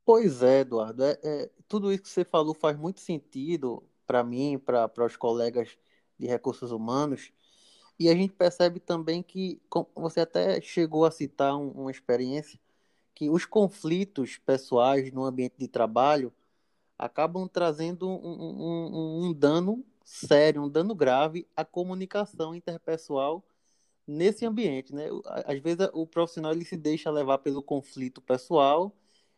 Pois 0.05 0.43
é, 0.43 0.61
Eduardo. 0.61 1.03
É, 1.03 1.19
é, 1.23 1.49
tudo 1.67 1.91
isso 1.91 2.03
que 2.03 2.09
você 2.09 2.25
falou 2.25 2.53
faz 2.53 2.77
muito 2.77 2.99
sentido 2.99 3.83
para 4.05 4.23
mim, 4.23 4.59
para 4.59 5.05
os 5.05 5.15
colegas 5.15 5.77
de 6.17 6.27
recursos 6.27 6.71
humanos. 6.71 7.31
E 7.99 8.09
a 8.09 8.15
gente 8.15 8.33
percebe 8.33 8.79
também 8.79 9.21
que, 9.23 9.61
você 9.95 10.21
até 10.21 10.59
chegou 10.59 11.05
a 11.05 11.11
citar 11.11 11.55
um, 11.55 11.69
uma 11.69 11.91
experiência, 11.91 12.59
que 13.13 13.29
os 13.29 13.45
conflitos 13.45 14.37
pessoais 14.37 15.11
no 15.11 15.23
ambiente 15.23 15.55
de 15.57 15.67
trabalho 15.67 16.33
acabam 16.97 17.47
trazendo 17.47 18.09
um, 18.09 18.15
um, 18.15 19.25
um 19.25 19.33
dano 19.33 19.85
sério, 20.03 20.63
um 20.63 20.69
dano 20.69 20.95
grave 20.95 21.47
à 21.55 21.63
comunicação 21.63 22.53
interpessoal 22.55 23.43
nesse 24.07 24.45
ambiente, 24.45 24.93
né? 24.93 25.07
Às 25.45 25.59
vezes 25.59 25.89
o 25.93 26.05
profissional 26.07 26.51
ele 26.51 26.65
se 26.65 26.77
deixa 26.77 27.09
levar 27.11 27.39
pelo 27.39 27.63
conflito 27.63 28.21
pessoal 28.21 28.95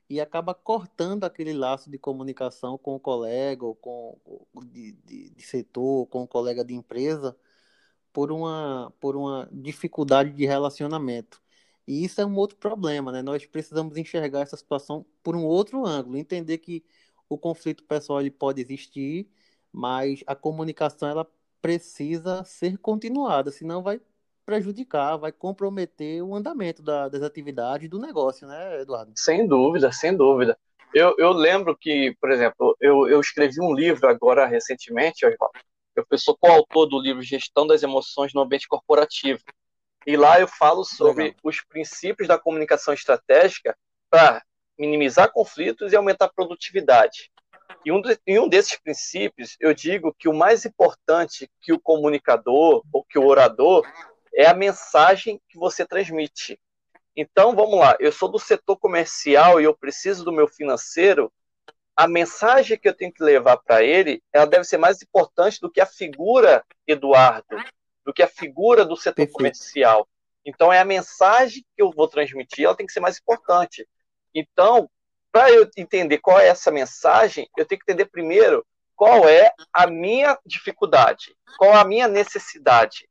e 0.09 0.19
acaba 0.21 0.53
cortando 0.53 1.23
aquele 1.23 1.53
laço 1.53 1.89
de 1.89 1.97
comunicação 1.97 2.77
com 2.77 2.95
o 2.95 2.99
colega 2.99 3.65
ou 3.65 3.75
com 3.75 4.17
de, 4.65 4.93
de, 4.93 5.29
de 5.31 5.43
setor, 5.43 6.07
com 6.07 6.23
o 6.23 6.27
colega 6.27 6.63
de 6.63 6.73
empresa 6.73 7.35
por 8.13 8.31
uma 8.31 8.93
por 8.99 9.15
uma 9.15 9.49
dificuldade 9.51 10.31
de 10.31 10.45
relacionamento. 10.45 11.41
E 11.87 12.03
isso 12.05 12.21
é 12.21 12.25
um 12.25 12.35
outro 12.37 12.57
problema, 12.57 13.11
né? 13.11 13.21
Nós 13.21 13.45
precisamos 13.45 13.97
enxergar 13.97 14.41
essa 14.41 14.57
situação 14.57 15.05
por 15.23 15.35
um 15.35 15.45
outro 15.45 15.85
ângulo, 15.85 16.17
entender 16.17 16.57
que 16.59 16.83
o 17.29 17.37
conflito 17.37 17.83
pessoal 17.83 18.21
ele 18.21 18.31
pode 18.31 18.61
existir, 18.61 19.29
mas 19.71 20.23
a 20.27 20.35
comunicação 20.35 21.09
ela 21.09 21.27
precisa 21.61 22.43
ser 22.45 22.77
continuada, 22.77 23.51
senão 23.51 23.83
vai 23.83 23.99
prejudicar, 24.45 25.17
vai 25.17 25.31
comprometer 25.31 26.21
o 26.21 26.35
andamento 26.35 26.81
da, 26.81 27.09
das 27.09 27.21
atividades 27.21 27.89
do 27.89 27.99
negócio, 27.99 28.47
né, 28.47 28.81
Eduardo? 28.81 29.11
Sem 29.15 29.47
dúvida, 29.47 29.91
sem 29.91 30.15
dúvida. 30.15 30.57
Eu, 30.93 31.15
eu 31.17 31.31
lembro 31.31 31.75
que, 31.75 32.15
por 32.21 32.31
exemplo, 32.31 32.77
eu, 32.79 33.07
eu 33.09 33.19
escrevi 33.19 33.59
um 33.59 33.73
livro 33.73 34.07
agora 34.07 34.45
recentemente, 34.45 35.25
eu 35.25 36.17
sou 36.17 36.37
coautor 36.37 36.87
do 36.87 36.99
livro 36.99 37.21
Gestão 37.21 37.65
das 37.65 37.83
Emoções 37.83 38.33
no 38.33 38.41
Ambiente 38.41 38.67
Corporativo. 38.67 39.41
E 40.05 40.15
lá 40.15 40.39
eu 40.39 40.47
falo 40.47 40.83
sobre 40.83 41.23
Legal. 41.23 41.39
os 41.43 41.61
princípios 41.61 42.27
da 42.27 42.37
comunicação 42.37 42.93
estratégica 42.93 43.75
para 44.09 44.43
minimizar 44.77 45.31
conflitos 45.31 45.91
e 45.91 45.95
aumentar 45.95 46.25
a 46.25 46.33
produtividade. 46.33 47.31
E 47.83 47.91
um, 47.91 48.01
de, 48.01 48.17
em 48.25 48.39
um 48.39 48.47
desses 48.47 48.79
princípios, 48.79 49.55
eu 49.59 49.73
digo 49.73 50.13
que 50.17 50.29
o 50.29 50.33
mais 50.33 50.65
importante 50.65 51.49
que 51.61 51.73
o 51.73 51.79
comunicador 51.79 52.83
ou 52.91 53.03
que 53.03 53.17
o 53.17 53.25
orador 53.25 53.85
é 54.35 54.45
a 54.45 54.53
mensagem 54.53 55.41
que 55.49 55.57
você 55.57 55.85
transmite. 55.85 56.59
Então, 57.15 57.55
vamos 57.55 57.79
lá, 57.79 57.95
eu 57.99 58.11
sou 58.11 58.29
do 58.29 58.37
setor 58.37 58.75
comercial 58.77 59.61
e 59.61 59.63
eu 59.63 59.75
preciso 59.75 60.25
do 60.25 60.33
meu 60.33 60.47
financeiro, 60.47 61.31
a 61.95 62.07
mensagem 62.07 62.77
que 62.77 62.89
eu 62.89 62.93
tenho 62.93 63.13
que 63.13 63.23
levar 63.23 63.55
para 63.57 63.81
ele, 63.81 64.21
ela 64.33 64.45
deve 64.45 64.65
ser 64.65 64.77
mais 64.77 65.01
importante 65.01 65.61
do 65.61 65.71
que 65.71 65.79
a 65.79 65.85
figura 65.85 66.61
Eduardo, 66.85 67.55
do 68.05 68.13
que 68.13 68.21
a 68.21 68.27
figura 68.27 68.83
do 68.83 68.97
setor 68.97 69.15
Perfeito. 69.15 69.37
comercial. 69.37 70.07
Então, 70.45 70.71
é 70.71 70.79
a 70.79 70.85
mensagem 70.85 71.65
que 71.75 71.81
eu 71.81 71.89
vou 71.89 72.07
transmitir, 72.07 72.65
ela 72.65 72.75
tem 72.75 72.85
que 72.85 72.91
ser 72.91 72.99
mais 72.99 73.17
importante. 73.17 73.87
Então, 74.33 74.89
para 75.31 75.49
eu 75.51 75.69
entender 75.77 76.17
qual 76.17 76.39
é 76.39 76.47
essa 76.47 76.69
mensagem, 76.69 77.49
eu 77.57 77.65
tenho 77.65 77.79
que 77.79 77.89
entender 77.89 78.05
primeiro 78.05 78.65
qual 78.95 79.27
é 79.27 79.51
a 79.73 79.87
minha 79.87 80.37
dificuldade, 80.45 81.33
qual 81.57 81.71
é 81.71 81.77
a 81.77 81.85
minha 81.85 82.07
necessidade. 82.07 83.07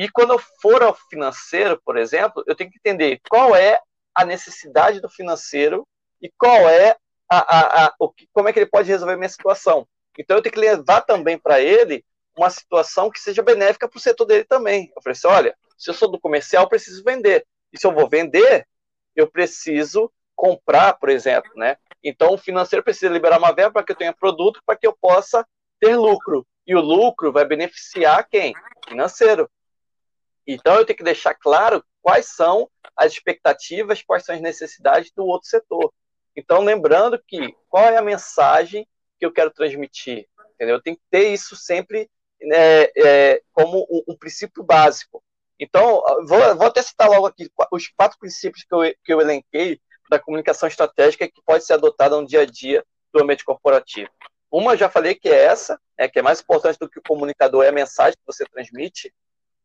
E 0.00 0.08
quando 0.08 0.32
eu 0.32 0.38
for 0.62 0.82
ao 0.82 0.94
financeiro, 0.94 1.78
por 1.84 1.98
exemplo, 1.98 2.42
eu 2.46 2.54
tenho 2.54 2.70
que 2.70 2.78
entender 2.78 3.20
qual 3.28 3.54
é 3.54 3.78
a 4.14 4.24
necessidade 4.24 4.98
do 4.98 5.10
financeiro 5.10 5.86
e 6.22 6.32
qual 6.38 6.66
é 6.70 6.96
a, 7.28 7.38
a, 7.38 7.84
a 7.84 7.94
o, 8.00 8.10
como 8.32 8.48
é 8.48 8.52
que 8.54 8.58
ele 8.58 8.70
pode 8.70 8.88
resolver 8.88 9.12
a 9.12 9.16
minha 9.18 9.28
situação. 9.28 9.86
Então 10.18 10.38
eu 10.38 10.42
tenho 10.42 10.54
que 10.54 10.58
levar 10.58 11.02
também 11.02 11.36
para 11.36 11.60
ele 11.60 12.02
uma 12.34 12.48
situação 12.48 13.10
que 13.10 13.20
seja 13.20 13.42
benéfica 13.42 13.86
para 13.86 13.98
o 13.98 14.00
setor 14.00 14.24
dele 14.24 14.44
também. 14.44 14.90
Eu 14.96 15.02
falei 15.02 15.12
assim, 15.12 15.28
olha, 15.28 15.54
se 15.76 15.90
eu 15.90 15.94
sou 15.94 16.10
do 16.10 16.18
comercial, 16.18 16.64
eu 16.64 16.68
preciso 16.70 17.04
vender. 17.04 17.46
E 17.70 17.78
se 17.78 17.86
eu 17.86 17.92
vou 17.92 18.08
vender, 18.08 18.66
eu 19.14 19.30
preciso 19.30 20.10
comprar, 20.34 20.94
por 20.94 21.10
exemplo, 21.10 21.52
né? 21.56 21.76
Então 22.02 22.32
o 22.32 22.38
financeiro 22.38 22.82
precisa 22.82 23.12
liberar 23.12 23.38
uma 23.38 23.52
verba 23.52 23.74
para 23.74 23.84
que 23.84 23.92
eu 23.92 23.96
tenha 23.96 24.14
produto, 24.14 24.62
para 24.64 24.76
que 24.76 24.86
eu 24.86 24.96
possa 24.98 25.46
ter 25.78 25.94
lucro. 25.94 26.46
E 26.66 26.74
o 26.74 26.80
lucro 26.80 27.30
vai 27.30 27.44
beneficiar 27.44 28.26
quem? 28.26 28.54
O 28.86 28.88
financeiro. 28.88 29.50
Então, 30.46 30.76
eu 30.76 30.84
tenho 30.84 30.96
que 30.96 31.04
deixar 31.04 31.34
claro 31.34 31.84
quais 32.02 32.26
são 32.26 32.68
as 32.96 33.12
expectativas, 33.12 34.02
quais 34.02 34.24
são 34.24 34.34
as 34.34 34.40
necessidades 34.40 35.12
do 35.14 35.24
outro 35.24 35.48
setor. 35.48 35.92
Então, 36.36 36.62
lembrando 36.62 37.20
que 37.26 37.54
qual 37.68 37.84
é 37.84 37.96
a 37.96 38.02
mensagem 38.02 38.86
que 39.18 39.26
eu 39.26 39.32
quero 39.32 39.50
transmitir, 39.50 40.26
entendeu? 40.54 40.76
Eu 40.76 40.82
tenho 40.82 40.96
que 40.96 41.02
ter 41.10 41.28
isso 41.32 41.54
sempre 41.54 42.08
né, 42.40 42.84
é, 42.96 43.42
como 43.52 43.86
um, 43.90 44.12
um, 44.12 44.16
princípio 44.16 44.62
básico. 44.62 45.22
Então, 45.58 46.02
vou, 46.26 46.56
vou, 46.56 46.66
até 46.66 46.80
citar 46.80 47.08
logo 47.08 47.26
aqui 47.26 47.50
os 47.70 47.88
quatro 47.88 48.18
princípios 48.18 48.64
que 48.64 48.74
eu, 48.74 48.80
que 49.04 49.12
eu 49.12 49.20
elenquei 49.20 49.78
da 50.08 50.18
comunicação 50.18 50.66
estratégica 50.66 51.28
que 51.28 51.42
pode 51.44 51.64
ser 51.64 51.74
adotada 51.74 52.18
no 52.18 52.26
dia 52.26 52.40
a 52.40 52.46
dia 52.46 52.84
do 53.12 53.22
ambiente 53.22 53.44
corporativo. 53.44 54.10
Uma, 54.50 54.72
eu 54.72 54.78
já 54.78 54.88
falei 54.88 55.14
que 55.14 55.28
é 55.28 55.44
essa, 55.44 55.78
né, 55.98 56.08
que 56.08 56.18
é 56.18 56.22
mais 56.22 56.40
importante 56.40 56.78
do 56.78 56.88
que 56.88 56.98
o 56.98 57.02
comunicador, 57.02 57.64
é 57.64 57.68
a 57.68 57.72
mensagem 57.72 58.14
que 58.14 58.26
você 58.26 58.44
transmite. 58.46 59.14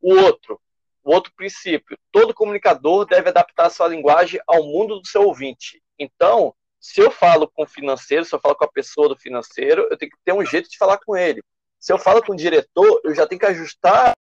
O 0.05 0.13
outro, 0.23 0.61
o 1.03 1.11
outro 1.15 1.33
princípio, 1.35 1.97
todo 2.11 2.31
comunicador 2.31 3.07
deve 3.07 3.29
adaptar 3.29 3.71
sua 3.71 3.87
linguagem 3.87 4.39
ao 4.45 4.61
mundo 4.61 4.99
do 4.99 5.07
seu 5.07 5.23
ouvinte. 5.23 5.81
Então, 5.97 6.53
se 6.79 7.01
eu 7.01 7.09
falo 7.09 7.47
com 7.47 7.63
o 7.63 7.67
financeiro, 7.67 8.23
se 8.23 8.35
eu 8.35 8.39
falo 8.39 8.55
com 8.55 8.65
a 8.65 8.71
pessoa 8.71 9.09
do 9.09 9.17
financeiro, 9.17 9.87
eu 9.89 9.97
tenho 9.97 10.11
que 10.11 10.17
ter 10.23 10.31
um 10.31 10.45
jeito 10.45 10.69
de 10.69 10.77
falar 10.77 10.99
com 10.99 11.17
ele. 11.17 11.41
Se 11.79 11.91
eu 11.91 11.97
falo 11.97 12.23
com 12.23 12.33
o 12.33 12.35
diretor, 12.35 13.01
eu 13.03 13.15
já 13.15 13.25
tenho 13.25 13.39
que 13.39 13.47
ajustar. 13.47 14.13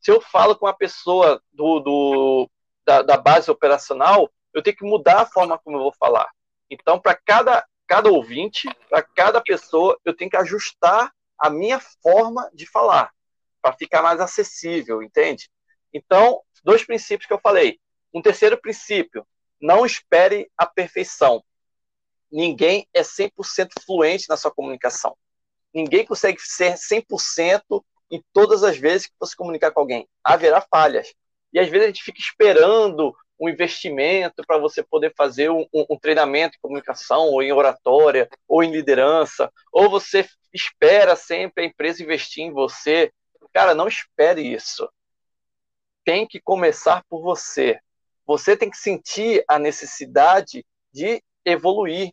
Se 0.00 0.10
eu 0.10 0.20
falo 0.20 0.56
com 0.56 0.66
a 0.66 0.74
pessoa 0.74 1.40
do, 1.52 1.78
do 1.78 2.50
da, 2.84 3.02
da, 3.02 3.16
base 3.16 3.52
operacional, 3.52 4.28
eu 4.52 4.64
tenho 4.64 4.76
que 4.76 4.84
mudar 4.84 5.20
a 5.20 5.26
forma 5.26 5.56
como 5.60 5.76
eu 5.76 5.82
vou 5.82 5.92
falar. 5.92 6.28
Então, 6.68 6.98
para 6.98 7.14
cada, 7.14 7.64
cada 7.86 8.10
ouvinte, 8.10 8.68
para 8.90 9.00
cada 9.00 9.40
pessoa, 9.40 9.96
eu 10.04 10.12
tenho 10.12 10.28
que 10.28 10.36
ajustar 10.36 11.12
a 11.38 11.48
minha 11.48 11.78
forma 11.78 12.50
de 12.52 12.66
falar, 12.66 13.12
para 13.62 13.76
ficar 13.76 14.02
mais 14.02 14.20
acessível, 14.20 15.02
entende? 15.02 15.48
Então, 15.94 16.42
dois 16.64 16.84
princípios 16.84 17.26
que 17.26 17.32
eu 17.32 17.40
falei. 17.40 17.78
Um 18.12 18.20
terceiro 18.20 18.60
princípio, 18.60 19.26
não 19.60 19.86
espere 19.86 20.50
a 20.58 20.66
perfeição. 20.66 21.42
Ninguém 22.30 22.86
é 22.92 23.02
100% 23.02 23.70
fluente 23.86 24.28
na 24.28 24.36
sua 24.36 24.50
comunicação. 24.50 25.16
Ninguém 25.72 26.04
consegue 26.04 26.38
ser 26.40 26.74
100% 26.76 27.82
em 28.10 28.22
todas 28.32 28.62
as 28.62 28.76
vezes 28.76 29.06
que 29.06 29.14
você 29.18 29.34
comunicar 29.36 29.70
com 29.70 29.80
alguém. 29.80 30.08
Haverá 30.22 30.60
falhas. 30.60 31.14
E 31.52 31.58
às 31.58 31.68
vezes 31.68 31.84
a 31.84 31.86
gente 31.88 32.02
fica 32.02 32.20
esperando 32.20 33.14
um 33.40 33.48
investimento 33.48 34.42
para 34.46 34.58
você 34.58 34.82
poder 34.82 35.12
fazer 35.16 35.50
um, 35.50 35.66
um, 35.74 35.84
um, 35.90 35.98
treinamento 35.98 36.56
em 36.56 36.60
comunicação, 36.60 37.26
ou 37.28 37.42
em 37.42 37.52
oratória, 37.52 38.28
ou 38.46 38.62
em 38.62 38.70
liderança, 38.70 39.52
ou 39.72 39.90
você 39.90 40.26
espera 40.52 41.16
sempre 41.16 41.64
a 41.64 41.66
empresa 41.66 42.02
investir 42.02 42.44
em 42.44 42.52
você. 42.52 43.12
Cara, 43.52 43.74
não 43.74 43.88
espere 43.88 44.42
isso 44.42 44.88
tem 46.04 46.26
que 46.26 46.40
começar 46.40 47.04
por 47.08 47.22
você. 47.22 47.78
Você 48.26 48.56
tem 48.56 48.70
que 48.70 48.76
sentir 48.76 49.44
a 49.48 49.58
necessidade 49.58 50.64
de 50.92 51.22
evoluir, 51.44 52.12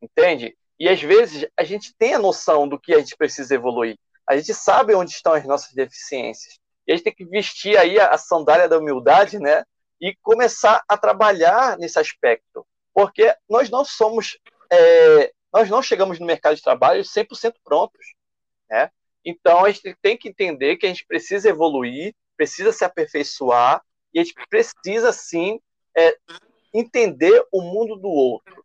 entende? 0.00 0.56
E 0.78 0.88
às 0.88 1.00
vezes 1.02 1.46
a 1.56 1.64
gente 1.64 1.94
tem 1.96 2.14
a 2.14 2.18
noção 2.18 2.68
do 2.68 2.78
que 2.78 2.94
a 2.94 2.98
gente 2.98 3.16
precisa 3.16 3.54
evoluir. 3.54 3.98
A 4.28 4.36
gente 4.36 4.54
sabe 4.54 4.94
onde 4.94 5.10
estão 5.10 5.32
as 5.32 5.44
nossas 5.44 5.72
deficiências. 5.72 6.58
E 6.86 6.92
a 6.92 6.96
gente 6.96 7.04
tem 7.04 7.14
que 7.14 7.24
vestir 7.24 7.76
aí 7.76 7.98
a, 7.98 8.16
sandália 8.16 8.68
da 8.68 8.78
humildade, 8.78 9.38
né? 9.38 9.64
E 10.00 10.14
começar 10.22 10.82
a 10.88 10.96
trabalhar 10.96 11.76
nesse 11.78 11.98
aspecto. 11.98 12.66
Porque 12.94 13.34
nós 13.48 13.68
não 13.70 13.84
somos, 13.84 14.38
é, 14.70 15.32
nós 15.52 15.68
não 15.68 15.82
chegamos 15.82 16.18
no 16.18 16.26
mercado 16.26 16.56
de 16.56 16.62
trabalho 16.62 17.02
100% 17.02 17.54
prontos, 17.64 18.14
né? 18.70 18.90
Então 19.24 19.64
a 19.64 19.70
gente 19.70 19.96
tem 20.00 20.16
que 20.16 20.28
entender 20.28 20.76
que 20.76 20.86
a 20.86 20.88
gente 20.88 21.06
precisa 21.06 21.48
evoluir, 21.48 22.14
precisa 22.36 22.72
se 22.72 22.84
aperfeiçoar 22.84 23.82
e 24.12 24.20
a 24.20 24.24
gente 24.24 24.34
precisa, 24.48 25.12
sim, 25.12 25.60
é, 25.96 26.16
entender 26.72 27.44
o 27.52 27.60
mundo 27.60 27.96
do 27.96 28.08
outro. 28.08 28.64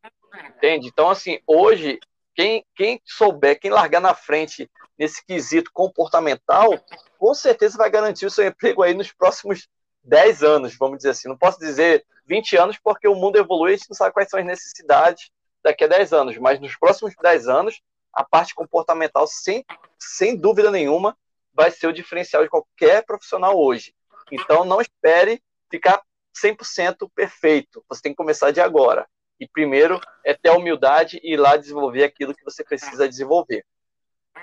Entende? 0.55 0.88
Então, 0.88 1.10
assim, 1.10 1.39
hoje, 1.45 2.00
quem, 2.36 2.65
quem 2.75 3.01
souber, 3.05 3.60
quem 3.60 3.72
largar 3.72 4.00
na 4.00 4.15
frente 4.15 4.69
nesse 4.98 5.25
quesito 5.25 5.72
comportamental, 5.74 6.69
com 7.17 7.33
certeza 7.33 7.77
vai 7.77 7.89
garantir 7.89 8.25
o 8.25 8.31
seu 8.31 8.45
emprego 8.45 8.81
aí 8.83 8.93
nos 8.93 9.12
próximos 9.12 9.67
10 10.03 10.43
anos, 10.43 10.75
vamos 10.77 10.98
dizer 10.98 11.12
assim. 11.12 11.27
Não 11.27 11.38
posso 11.38 11.60
dizer 11.60 12.05
20 12.25 12.57
anos, 12.57 12.79
porque 12.81 13.07
o 13.07 13.15
mundo 13.15 13.38
evolui, 13.38 13.74
a 13.74 13.75
gente 13.75 13.89
não 13.89 13.95
sabe 13.95 14.13
quais 14.13 14.29
são 14.29 14.39
as 14.39 14.45
necessidades 14.45 15.29
daqui 15.63 15.83
a 15.83 15.88
10 15.88 16.13
anos, 16.13 16.38
mas 16.38 16.60
nos 16.60 16.75
próximos 16.75 17.13
10 17.22 17.48
anos, 17.48 17.81
a 18.13 18.24
parte 18.24 18.53
comportamental, 18.53 19.25
sem, 19.27 19.65
sem 19.98 20.36
dúvida 20.36 20.70
nenhuma, 20.70 21.17
vai 21.53 21.72
ser 21.72 21.88
o 21.88 21.93
diferencial 21.93 22.43
de 22.43 22.50
qualquer 22.50 23.05
profissional 23.05 23.60
hoje. 23.60 23.93
Então, 24.32 24.63
não 24.63 24.82
espere 24.82 25.41
ficar 25.70 26.01
100% 26.36 27.10
perfeito. 27.13 27.84
Você 27.89 28.01
tem 28.01 28.12
que 28.12 28.17
começar 28.17 28.51
de 28.51 28.62
agora. 28.62 29.08
E 29.39 29.48
primeiro 29.48 30.00
é 30.24 30.34
ter 30.34 30.50
a 30.50 30.53
humildade 30.53 31.20
e 31.24 31.34
ir 31.34 31.38
lá 31.38 31.58
desenvolver 31.58 32.03
aquilo 32.03 32.34
que 32.34 32.43
você 32.43 32.63
precisa 32.63 33.10
desenvolver. 33.10 33.65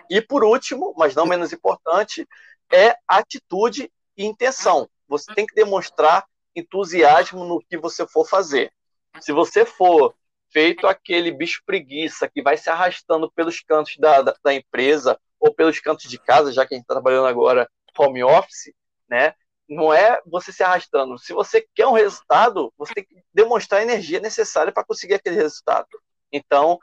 E 0.08 0.20
por 0.20 0.44
último, 0.44 0.94
mas 0.96 1.14
não 1.14 1.26
menos 1.26 1.52
importante, 1.52 2.26
é 2.72 2.94
atitude 3.06 3.90
e 4.16 4.24
intenção. 4.24 4.88
Você 5.08 5.32
tem 5.34 5.46
que 5.46 5.54
demonstrar 5.54 6.24
entusiasmo 6.54 7.44
no 7.44 7.60
que 7.60 7.76
você 7.76 8.06
for 8.06 8.28
fazer. 8.28 8.72
Se 9.20 9.32
você 9.32 9.64
for 9.64 10.14
feito 10.52 10.86
aquele 10.86 11.30
bicho 11.30 11.62
preguiça 11.64 12.28
que 12.28 12.42
vai 12.42 12.56
se 12.56 12.68
arrastando 12.68 13.30
pelos 13.30 13.60
cantos 13.60 13.96
da, 13.96 14.22
da, 14.22 14.34
da 14.42 14.54
empresa 14.54 15.18
ou 15.38 15.54
pelos 15.54 15.78
cantos 15.80 16.08
de 16.08 16.18
casa, 16.18 16.52
já 16.52 16.66
que 16.66 16.74
a 16.74 16.76
gente 16.76 16.84
está 16.84 16.94
trabalhando 16.94 17.26
agora 17.26 17.68
home 17.98 18.22
office, 18.22 18.72
né? 19.08 19.34
Não 19.68 19.92
é 19.92 20.20
você 20.26 20.52
se 20.52 20.62
arrastando. 20.62 21.18
Se 21.18 21.32
você 21.32 21.66
quer 21.74 21.86
um 21.86 21.92
resultado, 21.92 22.72
você 22.76 22.92
tem 22.92 23.04
que 23.04 23.22
demonstrar 23.32 23.80
a 23.80 23.84
energia 23.84 24.18
necessária 24.18 24.72
para 24.72 24.84
conseguir 24.84 25.14
aquele 25.14 25.36
resultado. 25.36 25.88
Então, 26.32 26.78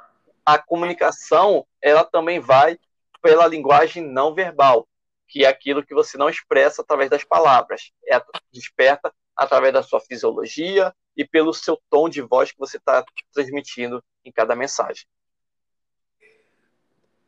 a 0.45 0.57
comunicação, 0.57 1.65
ela 1.81 2.03
também 2.05 2.39
vai 2.39 2.77
pela 3.21 3.47
linguagem 3.47 4.03
não 4.03 4.33
verbal, 4.33 4.87
que 5.27 5.43
é 5.43 5.47
aquilo 5.49 5.85
que 5.85 5.93
você 5.93 6.17
não 6.17 6.29
expressa 6.29 6.81
através 6.81 7.09
das 7.09 7.25
palavras. 7.25 7.91
É 8.09 8.21
desperta 8.53 9.13
através 9.37 9.71
da 9.71 9.83
sua 9.83 9.99
fisiologia 9.99 10.93
e 11.15 11.23
pelo 11.23 11.53
seu 11.53 11.79
tom 11.89 12.09
de 12.09 12.21
voz 12.21 12.51
que 12.51 12.57
você 12.57 12.77
está 12.77 13.05
transmitindo 13.31 14.03
em 14.25 14.31
cada 14.31 14.55
mensagem. 14.55 15.05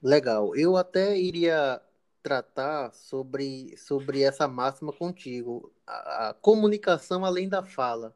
Legal. 0.01 0.55
Eu 0.55 0.75
até 0.75 1.17
iria 1.17 1.81
tratar 2.23 2.91
sobre, 2.93 3.77
sobre 3.77 4.23
essa 4.23 4.47
máxima 4.47 4.91
contigo, 4.91 5.71
a, 5.85 6.29
a 6.29 6.33
comunicação 6.33 7.23
além 7.23 7.47
da 7.47 7.63
fala. 7.63 8.15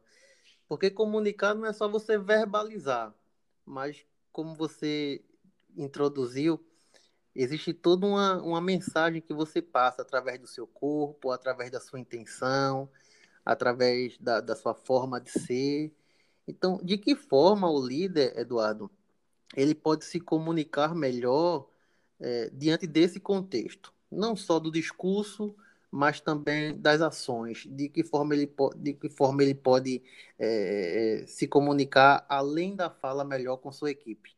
Porque 0.68 0.90
comunicar 0.90 1.54
não 1.54 1.66
é 1.66 1.74
só 1.74 1.88
você 1.88 2.18
verbalizar, 2.18 3.14
mas 3.66 4.06
como 4.32 4.56
você 4.56 5.24
introduziu, 5.76 6.64
existe 7.36 7.74
toda 7.74 8.08
uma, 8.08 8.42
uma 8.42 8.62
mensagem 8.62 9.22
que 9.22 9.34
você 9.34 9.62
passa 9.62 10.02
através 10.02 10.40
do 10.40 10.48
seu 10.48 10.66
corpo, 10.66 11.32
através 11.32 11.70
da 11.70 11.80
sua 11.80 12.00
intenção, 12.00 12.90
através 13.46 14.18
da, 14.18 14.40
da 14.40 14.56
sua 14.56 14.74
forma 14.74 15.20
de 15.20 15.32
ser. 15.32 15.94
Então, 16.48 16.80
de 16.84 16.98
que 16.98 17.16
forma 17.16 17.70
o 17.70 17.86
líder, 17.86 18.38
Eduardo, 18.38 18.90
ele 19.56 19.76
pode 19.76 20.06
se 20.06 20.20
comunicar 20.20 20.96
melhor 20.96 21.68
é, 22.20 22.50
diante 22.54 22.88
desse 22.88 23.20
contexto, 23.20 23.94
não 24.12 24.36
só 24.36 24.60
do 24.60 24.72
discurso, 24.72 25.56
mas 25.92 26.20
também 26.20 26.76
das 26.80 27.02
ações, 27.02 27.68
de 27.68 27.88
que 27.88 28.04
forma 28.04 28.34
ele, 28.34 28.52
de 28.78 28.94
que 28.94 29.10
forma 29.10 29.44
ele 29.44 29.54
pode 29.54 30.02
é, 30.40 31.22
é, 31.22 31.28
se 31.28 31.48
comunicar 31.48 32.26
além 32.28 32.76
da 32.76 32.90
fala 32.90 33.24
melhor 33.24 33.58
com 33.58 33.72
sua 33.72 33.92
equipe. 33.92 34.36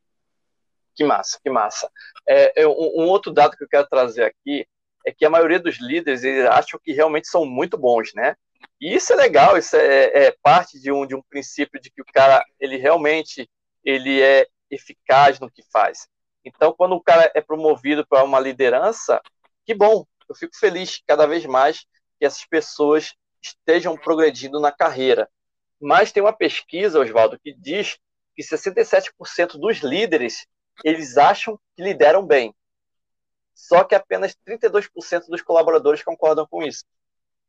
Que 0.94 1.04
massa, 1.04 1.38
que 1.42 1.50
massa. 1.50 1.90
É, 2.26 2.66
um, 2.66 3.02
um 3.02 3.08
outro 3.08 3.32
dado 3.32 3.56
que 3.56 3.64
eu 3.64 3.68
quero 3.68 3.86
trazer 3.86 4.24
aqui 4.24 4.66
é 5.06 5.12
que 5.12 5.24
a 5.24 5.30
maioria 5.30 5.60
dos 5.60 5.80
líderes 5.80 6.24
eles 6.24 6.46
acham 6.46 6.80
que 6.82 6.92
realmente 6.92 7.28
são 7.28 7.46
muito 7.46 7.78
bons, 7.78 8.12
né? 8.14 8.36
E 8.80 8.94
isso 8.94 9.12
é 9.12 9.16
legal, 9.16 9.56
isso 9.56 9.76
é, 9.76 10.26
é, 10.26 10.36
parte 10.42 10.78
de 10.78 10.92
um, 10.92 11.06
de 11.06 11.14
um 11.14 11.22
princípio 11.22 11.80
de 11.80 11.90
que 11.90 12.02
o 12.02 12.04
cara 12.04 12.44
ele 12.60 12.76
realmente 12.76 13.48
ele 13.82 14.20
é 14.20 14.46
eficaz 14.70 15.40
no 15.40 15.50
que 15.50 15.62
faz. 15.72 16.06
Então, 16.44 16.72
quando 16.72 16.94
o 16.94 17.02
cara 17.02 17.30
é 17.34 17.40
promovido 17.40 18.06
para 18.06 18.24
uma 18.24 18.38
liderança, 18.38 19.20
que 19.64 19.74
bom, 19.74 20.04
eu 20.28 20.34
fico 20.34 20.56
feliz 20.56 21.02
cada 21.06 21.26
vez 21.26 21.44
mais 21.46 21.80
que 22.18 22.26
essas 22.26 22.44
pessoas 22.44 23.14
estejam 23.42 23.96
progredindo 23.96 24.60
na 24.60 24.72
carreira. 24.72 25.28
Mas 25.80 26.12
tem 26.12 26.22
uma 26.22 26.32
pesquisa, 26.32 27.00
Oswaldo, 27.00 27.38
que 27.38 27.52
diz 27.54 27.98
que 28.34 28.42
67% 28.42 29.58
dos 29.58 29.78
líderes 29.78 30.46
eles 30.84 31.16
acham 31.16 31.58
que 31.74 31.82
lideram 31.82 32.24
bem. 32.24 32.54
Só 33.54 33.84
que 33.84 33.94
apenas 33.94 34.36
32% 34.46 35.26
dos 35.28 35.42
colaboradores 35.42 36.02
concordam 36.02 36.46
com 36.46 36.62
isso. 36.62 36.84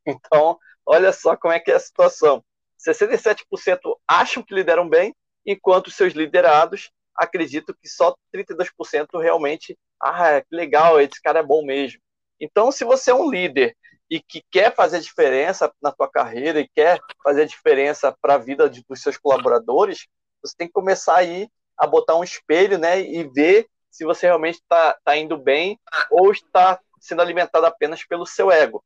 Então, 0.08 0.58
olha 0.86 1.12
só 1.12 1.36
como 1.36 1.54
é 1.54 1.60
que 1.60 1.72
é 1.72 1.76
a 1.76 1.80
situação. 1.80 2.44
67% 2.80 3.80
acham 4.08 4.42
que 4.42 4.54
lideram 4.54 4.88
bem, 4.88 5.14
enquanto 5.46 5.92
seus 5.92 6.14
liderados 6.14 6.92
acredito 7.16 7.74
que 7.74 7.90
só 7.90 8.16
32% 8.34 9.20
realmente, 9.20 9.78
ah, 10.02 10.40
que 10.42 10.56
legal, 10.56 11.02
esse 11.02 11.22
cara 11.22 11.40
é 11.40 11.44
bom 11.44 11.66
mesmo. 11.66 12.00
Então, 12.40 12.72
se 12.72 12.86
você 12.86 13.10
é 13.10 13.16
um 13.16 13.30
líder 13.30 13.76
e 14.10 14.22
que 14.22 14.44
quer 14.52 14.74
fazer 14.74 15.00
diferença 15.00 15.72
na 15.82 15.92
tua 15.92 16.10
carreira 16.10 16.60
e 16.60 16.70
quer 16.70 17.00
fazer 17.24 17.48
diferença 17.48 18.16
para 18.22 18.36
a 18.36 18.38
vida 18.38 18.70
de, 18.70 18.86
dos 18.88 19.02
seus 19.02 19.18
colaboradores, 19.18 20.08
você 20.42 20.56
tem 20.56 20.68
que 20.68 20.74
começar 20.74 21.18
aí 21.18 21.50
a 21.76 21.88
botar 21.88 22.16
um 22.16 22.24
espelho, 22.24 22.78
né, 22.78 23.02
e 23.02 23.24
ver 23.24 23.68
se 23.90 24.06
você 24.06 24.28
realmente 24.28 24.56
está 24.56 24.98
tá 25.04 25.18
indo 25.18 25.38
bem 25.38 25.80
ou 26.12 26.32
está 26.32 26.80
sendo 27.00 27.22
alimentado 27.22 27.66
apenas 27.66 28.04
pelo 28.06 28.26
seu 28.26 28.52
ego. 28.52 28.84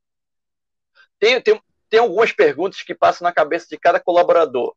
Tem, 1.22 1.40
tem, 1.40 1.62
tem 1.88 2.00
algumas 2.00 2.32
perguntas 2.32 2.82
que 2.82 2.96
passam 2.96 3.24
na 3.24 3.32
cabeça 3.32 3.68
de 3.70 3.78
cada 3.78 4.00
colaborador. 4.00 4.76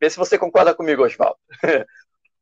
Vê 0.00 0.08
se 0.08 0.16
você 0.16 0.38
concorda 0.38 0.72
comigo, 0.72 1.04
Oswaldo. 1.04 1.36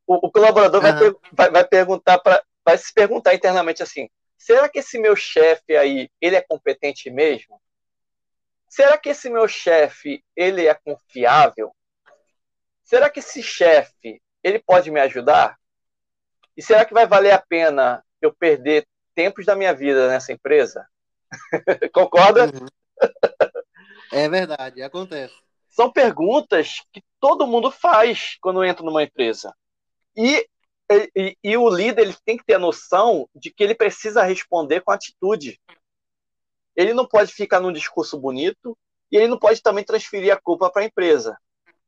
o, 0.07 0.27
o 0.27 0.31
colaborador 0.31 0.85
uhum. 0.85 0.93
vai, 0.93 1.11
vai, 1.33 1.51
vai, 1.51 1.65
perguntar 1.65 2.19
para 2.19 2.45
vai 2.63 2.77
se 2.77 2.93
perguntar 2.93 3.35
internamente 3.35 3.83
assim: 3.83 4.11
será 4.37 4.69
que 4.69 4.81
esse 4.81 4.99
meu 4.99 5.17
chefe 5.17 5.75
aí 5.75 6.11
ele 6.21 6.37
é 6.37 6.43
competente 6.43 7.09
mesmo? 7.09 7.59
Será 8.69 8.99
que 8.99 9.09
esse 9.09 9.31
meu 9.31 9.49
chefe 9.49 10.23
ele 10.37 10.69
é 10.69 10.75
confiável? 10.75 11.75
Será 12.85 13.09
que 13.09 13.21
esse 13.21 13.43
chefe 13.43 14.21
ele 14.45 14.59
pode 14.59 14.91
me 14.91 15.01
ajudar? 15.01 15.57
E 16.55 16.63
será 16.63 16.85
que 16.85 16.93
vai 16.93 17.07
valer 17.07 17.33
a 17.33 17.39
pena 17.39 18.05
eu 18.21 18.35
perder 18.35 18.87
tempos 19.15 19.47
da 19.47 19.57
minha 19.57 19.73
vida 19.73 20.09
nessa 20.09 20.31
empresa? 20.31 20.87
Concorda? 21.95 22.45
Uhum. 22.45 22.67
É 24.13 24.29
verdade, 24.29 24.83
acontece. 24.83 25.35
São 25.69 25.91
perguntas 25.91 26.83
que 26.93 27.03
todo 27.21 27.47
mundo 27.47 27.71
faz 27.71 28.37
quando 28.41 28.65
entra 28.65 28.85
numa 28.85 29.03
empresa. 29.03 29.55
E, 30.17 30.47
e, 31.15 31.37
e, 31.43 31.57
o 31.57 31.69
líder 31.69 32.03
ele 32.03 32.17
tem 32.25 32.37
que 32.37 32.45
ter 32.45 32.55
a 32.55 32.59
noção 32.59 33.29
de 33.35 33.51
que 33.51 33.63
ele 33.63 33.75
precisa 33.75 34.25
responder 34.25 34.81
com 34.81 34.91
atitude. 34.91 35.61
Ele 36.75 36.93
não 36.93 37.07
pode 37.07 37.33
ficar 37.33 37.61
num 37.61 37.73
discurso 37.73 38.19
bonito 38.19 38.77
e 39.13 39.17
ele 39.17 39.29
não 39.29 39.39
pode 39.39 39.63
também 39.63 39.85
transferir 39.85 40.33
a 40.33 40.41
culpa 40.41 40.71
para 40.71 40.83
a 40.83 40.85
empresa, 40.85 41.39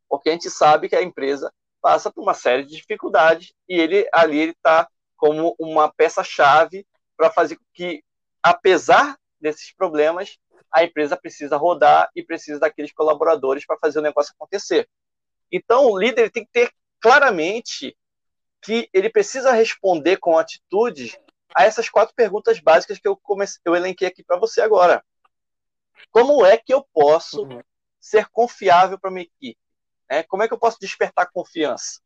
porque 0.09 0.29
a 0.29 0.33
gente 0.33 0.51
sabe 0.51 0.89
que 0.89 0.97
a 0.97 1.03
empresa 1.03 1.53
passa 1.81 2.13
por 2.13 2.23
uma 2.23 2.35
série 2.35 2.65
de 2.65 2.77
dificuldades 2.77 3.53
e 3.69 3.75
ele 3.79 4.09
ali 4.13 4.39
ele 4.39 4.53
está 4.53 4.89
como 5.17 5.55
uma 5.59 5.93
peça-chave 5.93 6.87
para 7.17 7.31
fazer 7.31 7.57
com 7.57 7.65
que, 7.73 8.03
apesar 8.43 9.17
desses 9.41 9.73
problemas, 9.75 10.39
a 10.70 10.85
empresa 10.85 11.16
precisa 11.16 11.57
rodar 11.57 12.11
e 12.14 12.22
precisa 12.22 12.59
daqueles 12.59 12.92
colaboradores 12.92 13.64
para 13.66 13.79
fazer 13.79 13.98
o 13.98 14.03
negócio 14.03 14.35
acontecer. 14.35 14.88
Então, 15.51 15.87
o 15.87 15.98
líder 15.98 16.31
tem 16.31 16.44
que 16.44 16.51
ter 16.53 16.72
claramente 17.01 17.96
que 18.61 18.88
ele 18.92 19.11
precisa 19.11 19.53
responder 19.53 20.18
com 20.18 20.38
atitudes 20.38 21.18
a 21.55 21.64
essas 21.64 21.88
quatro 21.88 22.14
perguntas 22.14 22.61
básicas 22.61 22.98
que 22.98 23.07
eu, 23.07 23.16
comecei, 23.16 23.61
eu 23.64 23.75
elenquei 23.75 24.09
aqui 24.09 24.22
para 24.22 24.38
você 24.38 24.61
agora. 24.61 25.05
Como 26.11 26.44
é 26.44 26.57
que 26.57 26.72
eu 26.72 26.87
posso 26.92 27.42
uhum. 27.42 27.61
ser 28.01 28.29
confiável 28.29 28.98
para 28.98 29.11
minha 29.11 29.25
equipe? 29.25 29.59
É, 30.09 30.22
como 30.22 30.42
é 30.42 30.48
que 30.48 30.55
eu 30.55 30.59
posso 30.59 30.79
despertar 30.81 31.31
confiança? 31.33 32.01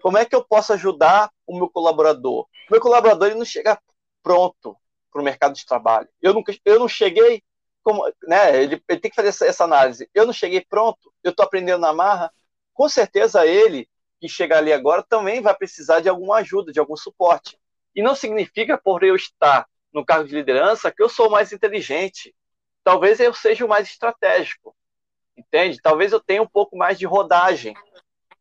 Como 0.00 0.18
é 0.18 0.24
que 0.24 0.34
eu 0.34 0.44
posso 0.44 0.72
ajudar 0.72 1.30
o 1.46 1.56
meu 1.56 1.68
colaborador? 1.68 2.42
O 2.42 2.72
meu 2.72 2.80
colaborador 2.80 3.28
ele 3.28 3.38
não 3.38 3.44
chega 3.44 3.80
pronto 4.22 4.76
para 5.10 5.20
o 5.20 5.24
mercado 5.24 5.54
de 5.54 5.64
trabalho. 5.64 6.08
Eu, 6.20 6.34
nunca, 6.34 6.54
eu 6.64 6.78
não 6.78 6.88
cheguei, 6.88 7.42
como, 7.86 8.04
né, 8.26 8.60
ele, 8.60 8.82
ele 8.88 8.98
tem 8.98 9.08
que 9.08 9.14
fazer 9.14 9.28
essa, 9.28 9.46
essa 9.46 9.62
análise. 9.62 10.10
Eu 10.12 10.26
não 10.26 10.32
cheguei 10.32 10.60
pronto, 10.60 11.12
eu 11.22 11.30
estou 11.30 11.46
aprendendo 11.46 11.82
na 11.82 11.92
marra. 11.92 12.32
Com 12.74 12.88
certeza 12.88 13.46
ele 13.46 13.88
que 14.20 14.28
chega 14.28 14.58
ali 14.58 14.72
agora 14.72 15.04
também 15.04 15.40
vai 15.40 15.54
precisar 15.54 16.00
de 16.00 16.08
alguma 16.08 16.38
ajuda, 16.38 16.72
de 16.72 16.80
algum 16.80 16.96
suporte. 16.96 17.56
E 17.94 18.02
não 18.02 18.16
significa, 18.16 18.76
por 18.76 19.04
eu 19.04 19.14
estar 19.14 19.68
no 19.92 20.04
cargo 20.04 20.26
de 20.26 20.34
liderança, 20.34 20.90
que 20.90 21.00
eu 21.00 21.08
sou 21.08 21.30
mais 21.30 21.52
inteligente. 21.52 22.34
Talvez 22.82 23.20
eu 23.20 23.32
seja 23.32 23.64
o 23.64 23.68
mais 23.68 23.88
estratégico, 23.88 24.74
entende? 25.36 25.78
Talvez 25.80 26.10
eu 26.10 26.18
tenha 26.18 26.42
um 26.42 26.48
pouco 26.48 26.76
mais 26.76 26.98
de 26.98 27.06
rodagem. 27.06 27.72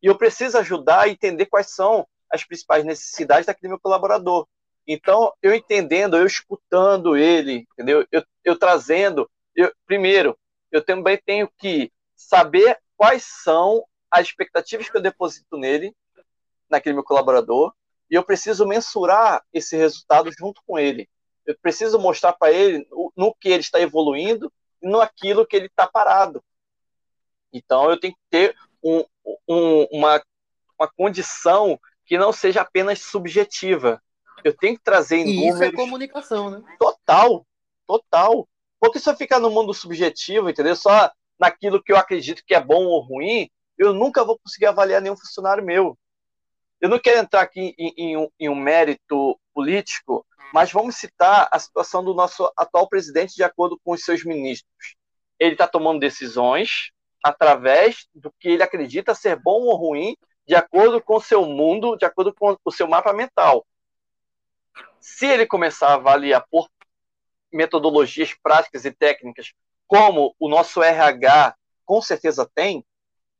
E 0.02 0.08
eu 0.08 0.18
preciso 0.18 0.58
ajudar 0.58 1.02
a 1.02 1.10
entender 1.10 1.46
quais 1.46 1.70
são 1.70 2.08
as 2.32 2.44
principais 2.44 2.84
necessidades 2.84 3.46
daquele 3.46 3.70
meu 3.70 3.80
colaborador. 3.80 4.48
Então, 4.88 5.32
eu 5.42 5.54
entendendo, 5.54 6.18
eu 6.18 6.26
escutando 6.26 7.16
ele, 7.16 7.68
entendeu? 7.74 8.08
Eu, 8.12 8.24
eu 8.44 8.58
trazendo, 8.58 9.30
eu, 9.56 9.72
primeiro, 9.86 10.38
eu 10.72 10.84
também 10.84 11.20
tenho 11.26 11.50
que 11.58 11.92
saber 12.16 12.78
quais 12.98 13.24
são 13.24 13.84
as 14.10 14.28
expectativas 14.28 14.90
que 14.90 14.98
eu 14.98 15.02
deposito 15.02 15.58
nele, 15.58 15.96
naquele 16.70 16.96
meu 16.96 17.04
colaborador, 17.04 17.74
e 18.10 18.16
eu 18.16 18.24
preciso 18.24 18.66
mensurar 18.66 19.44
esse 19.54 19.76
resultado 19.76 20.32
junto 20.32 20.62
com 20.66 20.78
ele. 20.78 21.10
Eu 21.46 21.56
preciso 21.62 22.00
mostrar 22.00 22.34
para 22.34 22.52
ele 22.52 22.88
no 23.16 23.34
que 23.34 23.50
ele 23.50 23.62
está 23.62 23.80
evoluindo 23.80 24.52
e 24.82 24.88
no 24.88 25.00
aquilo 25.00 25.46
que 25.46 25.56
ele 25.56 25.68
está 25.68 25.88
parado. 25.88 26.44
Então 27.54 27.90
eu 27.90 28.00
tenho 28.00 28.14
que 28.14 28.22
ter 28.30 28.56
um, 28.84 29.04
um, 29.48 29.88
uma, 29.92 30.22
uma 30.78 30.88
condição 30.88 31.80
que 32.06 32.18
não 32.18 32.32
seja 32.32 32.62
apenas 32.62 33.00
subjetiva. 33.02 34.02
Eu 34.44 34.56
tenho 34.56 34.78
que 34.78 34.84
trazer 34.84 35.18
em 35.18 35.28
e 35.28 35.36
números. 35.36 35.56
Isso 35.56 35.64
é 35.64 35.72
comunicação, 35.72 36.50
né? 36.52 36.64
Total, 36.78 37.46
total. 37.88 38.48
Porque 38.86 39.00
se 39.00 39.10
eu 39.10 39.16
ficar 39.16 39.40
no 39.40 39.50
mundo 39.50 39.74
subjetivo, 39.74 40.48
entendeu? 40.48 40.76
Só 40.76 41.12
naquilo 41.40 41.82
que 41.82 41.92
eu 41.92 41.98
acredito 41.98 42.44
que 42.46 42.54
é 42.54 42.62
bom 42.62 42.86
ou 42.86 43.02
ruim, 43.02 43.50
eu 43.78 43.94
nunca 43.94 44.24
vou 44.24 44.38
conseguir 44.38 44.68
avaliar 44.68 45.02
nenhum 45.02 45.18
funcionário 45.18 45.66
meu. 45.66 45.98
Eu 46.80 46.88
não 46.88 47.00
quero 47.00 47.20
entrar 47.20 47.42
aqui 47.42 47.74
em, 47.80 47.94
em, 47.98 48.18
um, 48.18 48.30
em 48.40 48.48
um 48.48 48.56
mérito 48.56 49.40
político, 49.56 50.24
mas 50.54 50.72
vamos 50.72 50.98
citar 50.98 51.50
a 51.52 51.58
situação 51.58 52.04
do 52.04 52.14
nosso 52.14 52.52
atual 52.56 52.88
presidente 52.88 53.34
de 53.34 53.44
acordo 53.44 53.80
com 53.84 53.92
os 53.92 54.04
seus 54.04 54.24
ministros. 54.24 54.96
Ele 55.40 55.54
está 55.54 55.68
tomando 55.68 56.00
decisões 56.00 56.92
através 57.24 58.08
do 58.14 58.32
que 58.40 58.50
ele 58.50 58.62
acredita 58.62 59.16
ser 59.16 59.36
bom 59.36 59.64
ou 59.64 59.76
ruim, 59.76 60.16
de 60.48 60.54
acordo 60.54 61.02
com 61.02 61.16
o 61.16 61.22
seu 61.22 61.44
mundo, 61.44 61.96
de 61.98 62.06
acordo 62.06 62.32
com 62.32 62.56
o 62.64 62.72
seu 62.72 62.88
mapa 62.88 63.12
mental. 63.14 63.66
Se 65.00 65.26
ele 65.26 65.48
começar 65.48 65.88
a 65.88 65.94
avaliar 65.96 66.46
por 66.52 66.70
metodologias 67.52 68.34
práticas 68.34 68.86
e 68.86 68.92
técnicas, 68.92 69.54
como 69.88 70.36
o 70.40 70.50
nosso 70.50 70.82
RH 70.82 71.56
com 71.86 72.02
certeza 72.02 72.50
tem, 72.54 72.84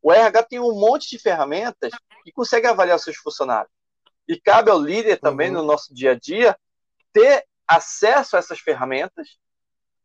o 0.02 0.14
RH 0.14 0.44
tem 0.44 0.60
um 0.60 0.80
monte 0.80 1.10
de 1.10 1.20
ferramentas 1.20 1.92
que 2.24 2.32
consegue 2.32 2.68
avaliar 2.68 3.00
seus 3.00 3.18
funcionários. 3.18 3.74
E 4.28 4.40
cabe 4.40 4.70
ao 4.70 4.80
líder 4.80 5.20
também, 5.20 5.50
uhum. 5.50 5.58
no 5.58 5.64
nosso 5.64 5.94
dia 5.94 6.12
a 6.12 6.16
dia, 6.16 6.58
ter 7.12 7.46
acesso 7.68 8.36
a 8.36 8.40
essas 8.40 8.60
ferramentas. 8.60 9.38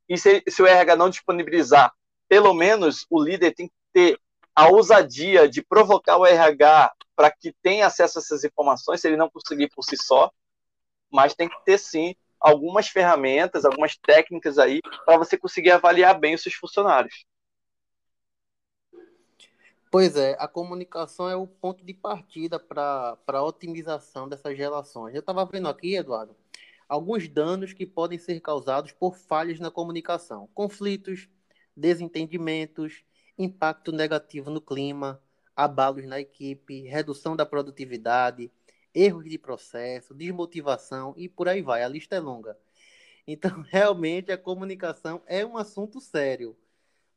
E 0.09 0.17
se, 0.17 0.43
se 0.49 0.63
o 0.63 0.67
RH 0.67 0.97
não 0.97 1.11
disponibilizar, 1.11 1.93
pelo 2.29 2.55
menos 2.55 3.07
o 3.11 3.23
líder 3.23 3.55
tem 3.55 3.69
que 3.69 3.75
ter 3.93 4.21
a 4.55 4.69
ousadia 4.69 5.49
de 5.49 5.63
provocar 5.63 6.17
o 6.17 6.27
RH 6.27 6.93
para 7.15 7.31
que 7.31 7.55
tenha 7.63 7.87
acesso 7.87 8.19
a 8.19 8.23
essas 8.23 8.45
informações, 8.45 9.01
se 9.01 9.09
ele 9.09 9.17
não 9.17 9.31
conseguir 9.31 9.69
por 9.69 9.83
si 9.83 9.97
só. 9.97 10.31
Mas 11.11 11.35
tem 11.35 11.49
que 11.49 11.65
ter, 11.65 11.77
sim, 11.77 12.15
algumas 12.41 12.89
ferramentas, 12.89 13.65
algumas 13.65 13.97
técnicas 13.97 14.59
aí 14.59 14.81
para 15.05 15.19
você 15.19 15.37
conseguir 15.37 15.71
avaliar 15.71 16.19
bem 16.19 16.35
os 16.35 16.43
seus 16.43 16.55
funcionários. 16.55 17.27
Pois 19.91 20.17
é, 20.17 20.37
a 20.39 20.47
comunicação 20.47 21.29
é 21.29 21.35
o 21.35 21.49
ponto 21.49 21.85
de 21.85 21.93
partida 21.93 22.61
para 22.61 23.19
a 23.27 23.43
otimização 23.43 24.29
dessas 24.29 24.57
relações. 24.57 25.15
Eu 25.15 25.21
estava 25.21 25.45
vendo 25.45 25.69
aqui, 25.69 25.97
Eduardo, 25.97 26.35
alguns 26.89 27.29
danos 27.29 27.73
que 27.73 27.85
podem 27.85 28.17
ser 28.17 28.41
causados 28.41 28.93
por 28.93 29.17
falhas 29.17 29.59
na 29.59 29.69
comunicação: 29.69 30.49
conflitos, 30.55 31.29
desentendimentos, 31.77 33.03
impacto 33.37 33.91
negativo 33.91 34.49
no 34.49 34.61
clima, 34.61 35.21
abalos 35.57 36.07
na 36.07 36.21
equipe, 36.21 36.83
redução 36.83 37.35
da 37.35 37.45
produtividade, 37.45 38.51
erros 38.95 39.25
de 39.25 39.39
processo, 39.39 40.15
desmotivação 40.15 41.15
e 41.17 41.29
por 41.29 41.49
aí 41.49 41.63
vai. 41.63 41.83
A 41.83 41.89
lista 41.89 42.17
é 42.17 42.21
longa. 42.21 42.57
Então, 43.27 43.63
realmente, 43.71 44.33
a 44.33 44.39
comunicação 44.39 45.23
é 45.27 45.45
um 45.45 45.57
assunto 45.57 46.01
sério 46.01 46.57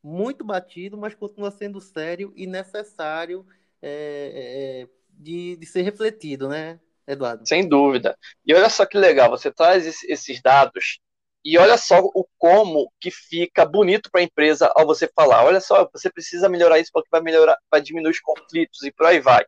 muito 0.01 0.43
batido, 0.43 0.97
mas 0.97 1.15
continua 1.15 1.49
sendo 1.49 1.79
sério 1.79 2.33
e 2.35 2.45
necessário 2.45 3.45
é, 3.81 4.85
é, 4.85 4.87
de, 5.09 5.55
de 5.55 5.65
ser 5.65 5.81
refletido, 5.83 6.49
né, 6.49 6.79
Eduardo? 7.07 7.47
Sem 7.47 7.67
dúvida. 7.67 8.17
E 8.45 8.53
olha 8.53 8.69
só 8.69 8.85
que 8.85 8.97
legal, 8.97 9.29
você 9.29 9.49
traz 9.49 10.03
esses 10.03 10.41
dados 10.41 10.99
e 11.45 11.57
olha 11.57 11.77
só 11.77 11.99
o 11.99 12.25
como 12.37 12.91
que 12.99 13.11
fica 13.11 13.65
bonito 13.65 14.09
para 14.11 14.21
a 14.21 14.23
empresa 14.23 14.71
ao 14.75 14.85
você 14.85 15.09
falar. 15.13 15.43
Olha 15.43 15.59
só, 15.59 15.89
você 15.91 16.09
precisa 16.09 16.47
melhorar 16.47 16.79
isso 16.79 16.91
porque 16.93 17.09
vai 17.11 17.21
melhorar, 17.21 17.57
vai 17.69 17.81
diminuir 17.81 18.11
os 18.11 18.19
conflitos 18.19 18.81
e 18.83 18.91
por 18.91 19.07
aí 19.07 19.19
vai. 19.19 19.45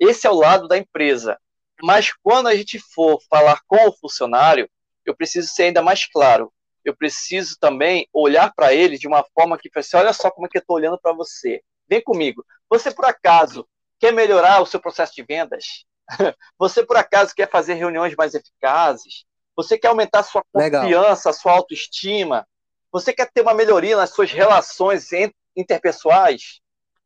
Esse 0.00 0.26
é 0.26 0.30
o 0.30 0.34
lado 0.34 0.68
da 0.68 0.78
empresa. 0.78 1.38
Mas 1.82 2.12
quando 2.22 2.48
a 2.48 2.56
gente 2.56 2.78
for 2.78 3.20
falar 3.28 3.60
com 3.66 3.88
o 3.88 3.92
funcionário, 3.92 4.68
eu 5.04 5.16
preciso 5.16 5.48
ser 5.48 5.64
ainda 5.64 5.82
mais 5.82 6.06
claro 6.06 6.52
eu 6.88 6.96
preciso 6.96 7.56
também 7.60 8.08
olhar 8.12 8.52
para 8.54 8.72
ele 8.72 8.98
de 8.98 9.06
uma 9.06 9.24
forma 9.34 9.58
que 9.58 9.70
assim, 9.74 9.96
olha 9.96 10.12
só 10.12 10.30
como 10.30 10.46
é 10.46 10.50
que 10.50 10.56
eu 10.56 10.60
estou 10.60 10.76
olhando 10.76 10.98
para 10.98 11.12
você. 11.12 11.62
Vem 11.86 12.02
comigo. 12.02 12.44
Você 12.68 12.90
por 12.90 13.04
acaso 13.04 13.68
quer 13.98 14.12
melhorar 14.12 14.60
o 14.60 14.66
seu 14.66 14.80
processo 14.80 15.14
de 15.14 15.22
vendas? 15.22 15.84
Você 16.58 16.84
por 16.84 16.96
acaso 16.96 17.34
quer 17.34 17.50
fazer 17.50 17.74
reuniões 17.74 18.14
mais 18.16 18.34
eficazes? 18.34 19.24
Você 19.54 19.76
quer 19.76 19.88
aumentar 19.88 20.22
sua 20.22 20.42
confiança, 20.50 21.28
Legal. 21.28 21.32
sua 21.34 21.52
autoestima? 21.52 22.46
Você 22.90 23.12
quer 23.12 23.30
ter 23.30 23.42
uma 23.42 23.52
melhoria 23.52 23.96
nas 23.96 24.10
suas 24.10 24.32
relações 24.32 25.10
interpessoais? 25.54 26.60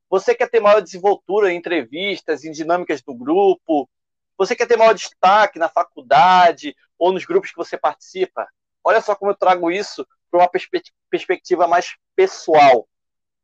Você 0.08 0.35
quer 0.35 0.48
ter 0.48 0.61
maior 0.61 0.80
desenvoltura 0.80 1.52
em 1.52 1.56
entrevistas, 1.56 2.44
em 2.44 2.52
dinâmicas 2.52 3.02
do 3.02 3.14
grupo? 3.14 3.88
Você 4.44 4.57
quer 4.57 4.66
ter 4.66 4.76
maior 4.76 4.92
destaque 4.92 5.57
na 5.57 5.68
faculdade 5.68 6.74
ou 6.98 7.12
nos 7.12 7.24
grupos 7.24 7.50
que 7.50 7.57
você 7.57 7.78
participa? 7.78 8.48
Olha 8.85 9.00
só 9.00 9.14
como 9.14 9.31
eu 9.31 9.37
trago 9.37 9.70
isso 9.70 10.05
para 10.28 10.40
uma 10.40 10.50
perspectiva 11.09 11.68
mais 11.68 11.94
pessoal. 12.16 12.88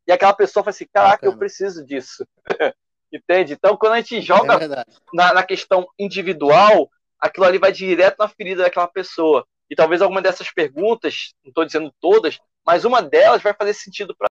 E 0.05 0.11
aquela 0.11 0.33
pessoa 0.33 0.61
fala 0.61 0.71
assim: 0.71 0.87
caraca, 0.93 1.25
eu 1.25 1.37
preciso 1.37 1.85
disso. 1.85 2.27
Entende? 3.13 3.53
Então, 3.53 3.77
quando 3.77 3.93
a 3.93 4.01
gente 4.01 4.21
joga 4.21 4.55
é 4.55 4.67
na, 5.13 5.33
na, 5.33 5.43
questão 5.43 5.87
individual, 5.97 6.89
aquilo 7.17 7.45
ali 7.45 7.57
vai 7.57 7.71
direto 7.71 8.17
na 8.19 8.27
ferida 8.27 8.63
daquela 8.63 8.87
pessoa. 8.87 9.47
E 9.69 9.75
talvez 9.75 10.01
alguma 10.01 10.21
dessas 10.21 10.51
perguntas, 10.51 11.33
não 11.43 11.49
estou 11.49 11.63
dizendo 11.63 11.93
todas, 12.01 12.39
mas 12.65 12.83
uma 12.83 13.01
delas 13.01 13.41
vai 13.41 13.53
fazer 13.53 13.73
sentido 13.73 14.13
para. 14.15 14.27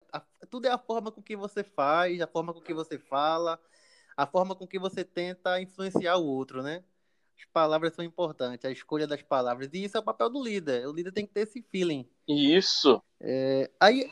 Tudo 0.50 0.66
é 0.66 0.70
a 0.70 0.78
forma 0.78 1.10
com 1.10 1.22
que 1.22 1.34
você 1.34 1.64
faz, 1.64 2.20
a 2.20 2.26
forma 2.26 2.52
com 2.52 2.60
que 2.60 2.74
você 2.74 2.98
fala, 2.98 3.58
a 4.18 4.26
forma 4.26 4.52
com 4.56 4.66
que 4.66 4.80
você 4.80 5.04
tenta 5.04 5.60
influenciar 5.62 6.16
o 6.16 6.26
outro, 6.26 6.60
né? 6.60 6.82
as 7.38 7.44
palavras 7.52 7.94
são 7.94 8.04
importantes, 8.04 8.64
a 8.64 8.70
escolha 8.72 9.06
das 9.06 9.22
palavras. 9.22 9.70
E 9.72 9.84
isso 9.84 9.96
é 9.96 10.00
o 10.00 10.02
papel 10.02 10.28
do 10.28 10.42
líder. 10.42 10.88
O 10.88 10.92
líder 10.92 11.12
tem 11.12 11.24
que 11.24 11.32
ter 11.32 11.42
esse 11.42 11.62
feeling. 11.62 12.04
Isso. 12.26 13.00
É, 13.20 13.70
aí, 13.78 14.10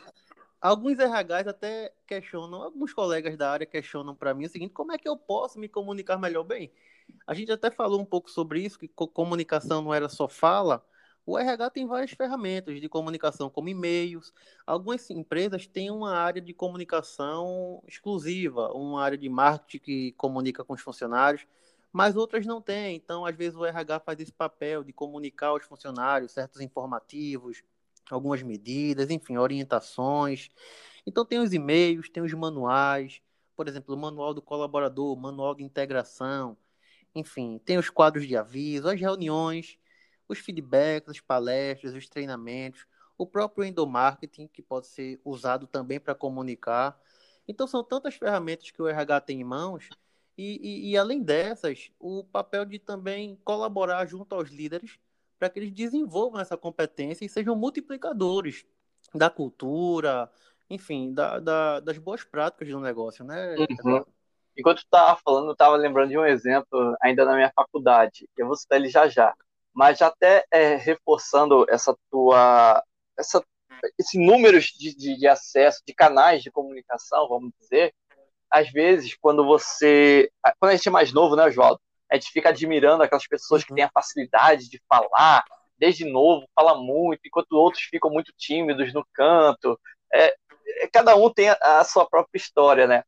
alguns 0.61 0.97
RHs 0.97 1.47
até 1.47 1.91
questionam, 2.07 2.63
alguns 2.63 2.93
colegas 2.93 3.37
da 3.37 3.51
área 3.51 3.65
questionam 3.65 4.15
para 4.15 4.33
mim 4.33 4.45
o 4.45 4.49
seguinte: 4.49 4.73
como 4.73 4.93
é 4.93 4.97
que 4.97 5.09
eu 5.09 5.17
posso 5.17 5.59
me 5.59 5.67
comunicar 5.67 6.17
melhor 6.17 6.45
bem? 6.45 6.71
A 7.25 7.33
gente 7.33 7.51
até 7.51 7.69
falou 7.69 7.99
um 7.99 8.05
pouco 8.05 8.31
sobre 8.31 8.61
isso, 8.61 8.79
que 8.79 8.87
comunicação 8.87 9.81
não 9.81 9.93
era 9.93 10.07
só 10.07 10.29
fala. 10.29 10.81
O 11.27 11.37
RH 11.37 11.69
tem 11.69 11.85
várias 11.85 12.11
ferramentas 12.11 12.81
de 12.81 12.89
comunicação, 12.89 13.49
como 13.49 13.69
e-mails. 13.69 14.33
Algumas 14.65 15.07
empresas 15.11 15.67
têm 15.67 15.91
uma 15.91 16.15
área 16.15 16.41
de 16.41 16.53
comunicação 16.53 17.83
exclusiva, 17.87 18.71
uma 18.71 19.03
área 19.03 19.17
de 19.17 19.29
marketing 19.29 19.79
que 19.79 20.11
comunica 20.13 20.63
com 20.63 20.73
os 20.73 20.81
funcionários 20.81 21.45
mas 21.91 22.15
outras 22.15 22.45
não 22.45 22.61
têm. 22.61 22.95
Então, 22.95 23.25
às 23.25 23.35
vezes, 23.35 23.57
o 23.57 23.65
RH 23.65 24.01
faz 24.01 24.19
esse 24.19 24.31
papel 24.31 24.83
de 24.83 24.93
comunicar 24.93 25.47
aos 25.47 25.65
funcionários 25.65 26.31
certos 26.31 26.61
informativos, 26.61 27.63
algumas 28.11 28.43
medidas, 28.43 29.09
enfim, 29.09 29.37
orientações. 29.37 30.49
Então, 31.07 31.25
tem 31.25 31.39
os 31.39 31.53
e-mails, 31.53 32.09
tem 32.09 32.21
os 32.21 32.33
manuais, 32.33 33.19
por 33.55 33.67
exemplo, 33.67 33.95
o 33.95 33.97
manual 33.97 34.33
do 34.33 34.41
colaborador, 34.43 35.11
o 35.11 35.19
manual 35.19 35.55
de 35.55 35.63
integração, 35.63 36.55
enfim, 37.15 37.59
tem 37.65 37.79
os 37.79 37.89
quadros 37.89 38.27
de 38.27 38.37
aviso, 38.37 38.87
as 38.87 38.99
reuniões, 38.99 39.79
os 40.27 40.39
feedbacks, 40.39 41.09
as 41.09 41.19
palestras, 41.19 41.93
os 41.93 42.07
treinamentos, 42.07 42.85
o 43.17 43.25
próprio 43.25 43.65
endomarketing, 43.65 44.47
que 44.47 44.61
pode 44.61 44.87
ser 44.87 45.19
usado 45.23 45.65
também 45.65 45.99
para 45.99 46.13
comunicar. 46.13 46.99
Então, 47.47 47.65
são 47.65 47.83
tantas 47.83 48.15
ferramentas 48.15 48.71
que 48.71 48.81
o 48.81 48.87
RH 48.87 49.21
tem 49.21 49.41
em 49.41 49.43
mãos 49.43 49.89
e, 50.37 50.59
e, 50.61 50.91
e, 50.91 50.97
além 50.97 51.23
dessas, 51.23 51.89
o 51.99 52.23
papel 52.23 52.63
de 52.63 52.77
também 52.77 53.39
colaborar 53.43 54.05
junto 54.05 54.35
aos 54.35 54.49
líderes 54.49 54.99
para 55.39 55.49
que 55.49 55.59
eles 55.59 55.71
desenvolvam 55.71 56.39
essa 56.39 56.55
competência 56.55 57.25
e 57.25 57.29
sejam 57.29 57.55
multiplicadores 57.55 58.65
da 59.13 59.29
cultura, 59.29 60.29
enfim, 60.69 61.13
da, 61.13 61.39
da, 61.39 61.79
das 61.79 61.97
boas 61.97 62.23
práticas 62.23 62.69
do 62.69 62.79
negócio, 62.79 63.23
né? 63.25 63.55
Uhum. 63.55 64.03
Enquanto 64.55 64.79
tu 64.79 64.85
estava 64.85 65.19
falando, 65.23 65.47
eu 65.47 65.53
estava 65.53 65.75
lembrando 65.75 66.09
de 66.09 66.17
um 66.17 66.25
exemplo 66.25 66.95
ainda 67.01 67.25
na 67.25 67.35
minha 67.35 67.51
faculdade. 67.55 68.27
Eu 68.35 68.47
vou 68.47 68.55
citar 68.55 68.79
ele 68.79 68.89
já 68.89 69.07
já. 69.07 69.33
Mas 69.77 70.01
até 70.01 70.43
é, 70.49 70.75
reforçando 70.75 71.63
essa 71.69 71.95
tua, 72.09 72.83
essa, 73.15 73.45
esse 73.95 74.17
número 74.17 74.59
de, 74.59 74.95
de, 74.95 75.15
de 75.15 75.27
acesso, 75.27 75.83
de 75.85 75.93
canais 75.93 76.41
de 76.41 76.49
comunicação, 76.49 77.29
vamos 77.29 77.51
dizer, 77.59 77.93
às 78.49 78.71
vezes, 78.71 79.15
quando 79.21 79.45
você. 79.45 80.31
Quando 80.59 80.71
a 80.71 80.75
gente 80.75 80.87
é 80.87 80.91
mais 80.91 81.13
novo, 81.13 81.35
né, 81.35 81.45
Oswaldo? 81.45 81.79
A 82.11 82.15
gente 82.15 82.31
fica 82.31 82.49
admirando 82.49 83.03
aquelas 83.03 83.27
pessoas 83.27 83.63
que 83.63 83.71
uhum. 83.71 83.75
têm 83.75 83.85
a 83.85 83.91
facilidade 83.93 84.67
de 84.67 84.81
falar, 84.89 85.45
desde 85.77 86.05
novo, 86.05 86.47
fala 86.55 86.73
muito, 86.73 87.19
enquanto 87.23 87.51
outros 87.51 87.83
ficam 87.83 88.09
muito 88.09 88.33
tímidos 88.35 88.91
no 88.95 89.05
canto. 89.13 89.79
É, 90.11 90.35
é, 90.79 90.87
cada 90.91 91.15
um 91.15 91.31
tem 91.31 91.49
a, 91.49 91.57
a 91.61 91.83
sua 91.83 92.09
própria 92.09 92.39
história, 92.39 92.87
né? 92.87 93.03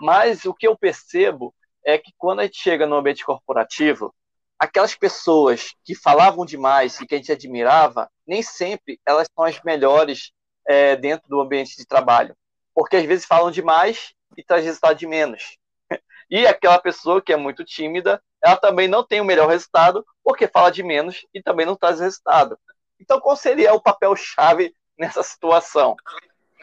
Mas 0.00 0.44
o 0.44 0.54
que 0.54 0.68
eu 0.68 0.78
percebo 0.78 1.52
é 1.84 1.98
que 1.98 2.12
quando 2.16 2.40
a 2.40 2.42
gente 2.44 2.60
chega 2.62 2.86
no 2.86 2.94
ambiente 2.94 3.24
corporativo, 3.24 4.14
aquelas 4.58 4.94
pessoas 4.94 5.74
que 5.84 5.94
falavam 5.94 6.44
demais 6.44 7.00
e 7.00 7.06
que 7.06 7.14
a 7.14 7.18
gente 7.18 7.32
admirava, 7.32 8.10
nem 8.26 8.42
sempre 8.42 9.00
elas 9.06 9.28
são 9.34 9.44
as 9.44 9.60
melhores 9.62 10.32
é, 10.66 10.96
dentro 10.96 11.28
do 11.28 11.40
ambiente 11.40 11.76
de 11.76 11.86
trabalho. 11.86 12.36
Porque 12.74 12.96
às 12.96 13.04
vezes 13.04 13.26
falam 13.26 13.50
demais 13.50 14.14
e 14.36 14.42
traz 14.42 14.64
resultado 14.64 14.96
de 14.96 15.06
menos. 15.06 15.56
E 16.30 16.46
aquela 16.46 16.78
pessoa 16.78 17.20
que 17.20 17.30
é 17.30 17.36
muito 17.36 17.62
tímida, 17.62 18.22
ela 18.42 18.56
também 18.56 18.88
não 18.88 19.04
tem 19.06 19.20
o 19.20 19.24
melhor 19.24 19.50
resultado, 19.50 20.02
porque 20.24 20.48
fala 20.48 20.70
de 20.70 20.82
menos 20.82 21.26
e 21.34 21.42
também 21.42 21.66
não 21.66 21.76
traz 21.76 22.00
resultado. 22.00 22.58
Então, 22.98 23.20
qual 23.20 23.36
seria 23.36 23.74
o 23.74 23.80
papel-chave 23.80 24.74
nessa 24.96 25.22
situação? 25.22 25.94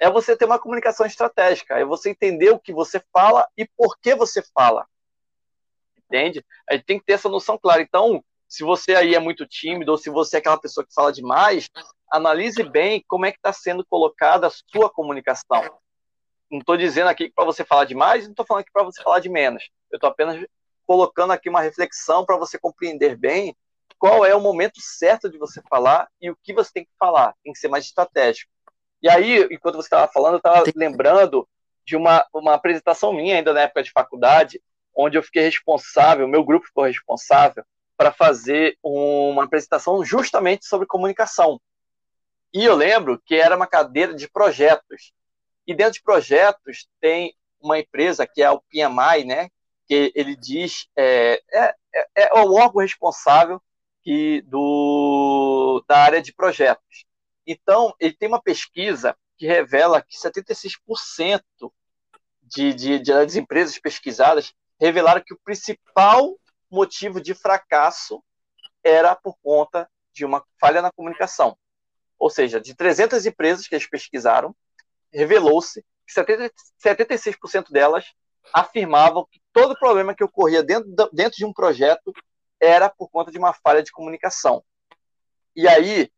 É 0.02 0.10
você 0.10 0.36
ter 0.36 0.46
uma 0.46 0.58
comunicação 0.58 1.06
estratégica, 1.06 1.78
é 1.78 1.86
você 1.86 2.10
entender 2.10 2.50
o 2.50 2.60
que 2.60 2.74
você 2.74 3.02
fala 3.14 3.48
e 3.58 3.68
por 3.78 4.00
que 4.00 4.16
você 4.16 4.42
fala. 4.56 4.88
Entende? 6.10 6.44
A 6.70 6.74
gente 6.74 6.86
tem 6.86 7.00
que 7.00 7.06
ter 7.06 7.14
essa 7.14 7.30
noção 7.30 7.58
clara. 7.58 7.82
Então, 7.82 8.24
se 8.48 8.64
você 8.64 8.96
aí 8.96 9.14
é 9.14 9.20
muito 9.20 9.46
tímido 9.46 9.92
ou 9.92 9.98
se 9.98 10.10
você 10.10 10.38
é 10.38 10.40
aquela 10.40 10.60
pessoa 10.60 10.86
que 10.86 10.94
fala 10.94 11.14
demais, 11.14 11.70
analise 12.12 12.64
bem 12.64 13.04
como 13.08 13.26
é 13.26 13.32
que 13.32 13.38
está 13.38 13.54
sendo 13.54 13.86
colocada 13.86 14.48
a 14.48 14.52
sua 14.52 14.90
comunicação 14.90 15.80
não 16.50 16.60
estou 16.60 16.76
dizendo 16.76 17.08
aqui 17.10 17.30
para 17.30 17.46
você 17.46 17.64
falar 17.64 17.86
de 17.86 17.94
mais, 17.94 18.24
não 18.24 18.32
estou 18.32 18.46
falando 18.46 18.62
aqui 18.62 18.72
para 18.72 18.84
você 18.84 19.02
falar 19.04 19.20
de 19.20 19.30
menos. 19.30 19.70
Eu 19.92 19.98
estou 19.98 20.10
apenas 20.10 20.44
colocando 20.86 21.32
aqui 21.32 21.50
uma 21.50 21.62
reflexão 21.62 22.26
para 22.26 22.38
você 22.38 22.58
compreender 22.58 23.16
bem 23.16 23.56
qual 24.00 24.26
é 24.26 24.34
o 24.34 24.42
momento 24.42 24.82
certo 24.82 25.30
de 25.30 25.38
você 25.38 25.62
falar 25.70 26.08
e 26.20 26.32
o 26.32 26.38
que 26.42 26.54
você 26.54 26.72
tem 26.74 26.86
que 26.86 26.92
falar. 26.98 27.36
Tem 27.44 27.54
que 27.54 27.60
ser 27.60 27.68
mais 27.68 27.86
estratégico. 27.86 28.52
E 29.02 29.10
aí, 29.10 29.48
enquanto 29.52 29.76
você 29.76 29.86
estava 29.86 30.12
falando, 30.12 30.34
eu 30.34 30.38
estava 30.38 30.64
lembrando 30.76 31.48
de 31.86 31.96
uma, 31.96 32.26
uma 32.34 32.56
apresentação 32.56 33.14
minha 33.14 33.36
ainda 33.36 33.54
na 33.54 33.62
época 33.62 33.84
de 33.84 33.92
faculdade, 33.92 34.62
onde 35.00 35.18
eu 35.18 35.24
fiquei 35.24 35.44
responsável, 35.44 36.28
meu 36.28 36.44
grupo 36.44 36.68
ficou 36.68 36.84
responsável 36.84 37.64
para 37.96 38.12
fazer 38.12 38.78
uma 38.84 39.46
apresentação 39.46 40.04
justamente 40.04 40.66
sobre 40.66 40.86
comunicação. 40.86 41.60
E 42.54 42.66
eu 42.66 42.76
lembro 42.76 43.22
que 43.26 43.36
era 43.36 43.56
uma 43.56 43.66
cadeira 43.66 44.14
de 44.14 44.30
projetos. 44.30 45.14
E 45.66 45.74
dentro 45.74 45.94
de 45.94 46.02
projetos 46.02 46.90
tem 47.00 47.34
uma 47.62 47.80
empresa 47.80 48.28
que 48.28 48.42
é 48.42 48.52
o 48.52 48.62
PMI, 48.62 49.24
né? 49.26 49.50
Que 49.88 50.12
ele 50.14 50.36
diz 50.36 50.88
é, 50.98 51.42
é, 51.52 51.76
é, 51.96 52.08
é 52.16 52.34
o 52.42 52.54
órgão 52.54 52.82
responsável 52.82 53.62
que, 54.04 54.42
do, 54.48 55.84
da 55.88 56.00
área 56.00 56.22
de 56.22 56.34
projetos. 56.34 57.06
Então, 57.48 57.94
ele 58.00 58.14
tem 58.14 58.28
uma 58.28 58.42
pesquisa 58.42 59.16
que 59.38 59.48
revela 59.48 60.02
que 60.02 60.18
76% 60.18 61.42
de, 62.44 62.74
de, 62.74 63.00
de, 63.00 63.14
das 63.14 63.36
empresas 63.36 63.78
pesquisadas 63.80 64.54
revelaram 64.80 65.22
que 65.26 65.34
o 65.34 65.40
principal 65.44 66.38
motivo 66.70 67.22
de 67.22 67.34
fracasso 67.34 68.24
era 68.84 69.16
por 69.16 69.36
conta 69.42 69.90
de 70.14 70.26
uma 70.26 70.44
falha 70.60 70.82
na 70.82 70.92
comunicação. 70.92 71.58
Ou 72.18 72.30
seja, 72.30 72.60
de 72.60 72.76
300 72.76 73.26
empresas 73.26 73.68
que 73.68 73.76
eles 73.76 73.90
pesquisaram, 73.90 74.56
revelou-se 75.12 75.84
que 76.06 76.14
70, 76.14 76.54
76% 76.84 77.72
delas 77.72 78.06
afirmavam 78.54 79.28
que 79.30 79.42
todo 79.54 79.78
problema 79.78 80.16
que 80.16 80.24
ocorria 80.24 80.64
dentro, 80.64 81.10
dentro 81.14 81.38
de 81.38 81.46
um 81.46 81.54
projeto 81.54 82.14
era 82.60 82.90
por 82.90 83.10
conta 83.10 83.32
de 83.32 83.38
uma 83.38 83.54
falha 83.54 83.82
de 83.82 83.92
comunicação. 83.92 84.64
E 85.56 85.68
aí, 85.68 86.12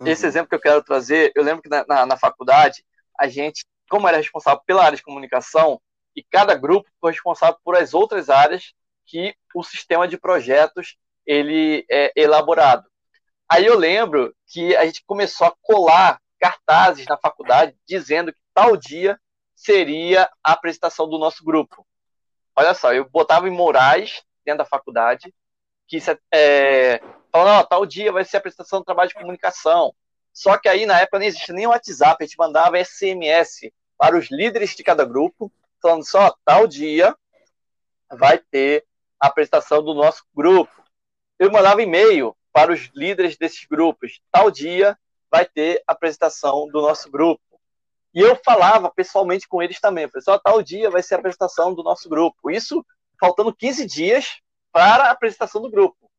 uhum. 0.00 0.06
esse 0.06 0.26
exemplo 0.26 0.48
que 0.48 0.54
eu 0.54 0.60
quero 0.60 0.82
trazer, 0.82 1.32
eu 1.34 1.42
lembro 1.42 1.62
que 1.62 1.68
na, 1.68 1.84
na, 1.86 2.06
na, 2.06 2.16
faculdade, 2.16 2.84
a 3.18 3.28
gente, 3.28 3.64
como 3.88 4.06
era 4.06 4.16
responsável 4.16 4.62
pela 4.66 4.84
área 4.84 4.96
de 4.96 5.02
comunicação, 5.02 5.80
e 6.18 6.22
cada 6.24 6.56
grupo 6.56 6.90
foi 7.00 7.12
responsável 7.12 7.56
por 7.62 7.76
as 7.76 7.94
outras 7.94 8.28
áreas 8.28 8.74
que 9.06 9.36
o 9.54 9.62
sistema 9.62 10.08
de 10.08 10.18
projetos 10.18 10.96
ele 11.24 11.86
é 11.88 12.12
elaborado. 12.16 12.90
Aí 13.48 13.64
eu 13.64 13.78
lembro 13.78 14.34
que 14.48 14.74
a 14.74 14.84
gente 14.84 15.04
começou 15.06 15.46
a 15.46 15.54
colar 15.62 16.20
cartazes 16.40 17.06
na 17.06 17.16
faculdade 17.16 17.76
dizendo 17.86 18.32
que 18.32 18.40
tal 18.52 18.76
dia 18.76 19.16
seria 19.54 20.28
a 20.42 20.52
apresentação 20.54 21.08
do 21.08 21.18
nosso 21.18 21.44
grupo. 21.44 21.86
Olha 22.56 22.74
só, 22.74 22.92
eu 22.92 23.08
botava 23.08 23.46
em 23.46 23.52
Moraes, 23.52 24.24
dentro 24.44 24.58
da 24.58 24.64
faculdade, 24.64 25.32
que 25.86 25.98
é, 26.34 27.00
falando, 27.30 27.60
ó, 27.60 27.62
tal 27.62 27.86
dia 27.86 28.10
vai 28.10 28.24
ser 28.24 28.38
a 28.38 28.40
apresentação 28.40 28.80
do 28.80 28.84
trabalho 28.84 29.08
de 29.08 29.14
comunicação. 29.14 29.94
Só 30.32 30.58
que 30.58 30.68
aí, 30.68 30.84
na 30.84 30.98
época, 30.98 31.20
não 31.20 31.26
existia 31.26 31.54
nem 31.54 31.66
o 31.66 31.70
WhatsApp, 31.70 32.24
a 32.24 32.26
gente 32.26 32.36
mandava 32.36 32.84
SMS 32.84 33.70
para 33.96 34.18
os 34.18 34.30
líderes 34.32 34.74
de 34.74 34.82
cada 34.82 35.04
grupo, 35.04 35.52
falando 35.80 36.04
só, 36.04 36.34
tal 36.44 36.66
dia 36.66 37.16
vai 38.10 38.38
ter 38.38 38.84
a 39.20 39.26
apresentação 39.26 39.82
do 39.82 39.94
nosso 39.94 40.24
grupo. 40.34 40.72
Eu 41.38 41.50
mandava 41.50 41.82
e-mail 41.82 42.36
para 42.52 42.72
os 42.72 42.90
líderes 42.94 43.36
desses 43.36 43.64
grupos, 43.64 44.20
tal 44.32 44.50
dia 44.50 44.98
vai 45.30 45.44
ter 45.44 45.82
a 45.86 45.92
apresentação 45.92 46.66
do 46.68 46.80
nosso 46.80 47.10
grupo. 47.10 47.42
E 48.14 48.20
eu 48.20 48.34
falava 48.44 48.90
pessoalmente 48.90 49.46
com 49.46 49.62
eles 49.62 49.78
também. 49.80 50.08
Pessoal, 50.08 50.40
tal 50.40 50.62
dia 50.62 50.90
vai 50.90 51.02
ser 51.02 51.14
a 51.14 51.18
apresentação 51.18 51.74
do 51.74 51.82
nosso 51.82 52.08
grupo. 52.08 52.50
Isso 52.50 52.84
faltando 53.20 53.54
15 53.54 53.86
dias 53.86 54.40
para 54.72 55.04
a 55.04 55.10
apresentação 55.10 55.60
do 55.60 55.70
grupo. 55.70 56.10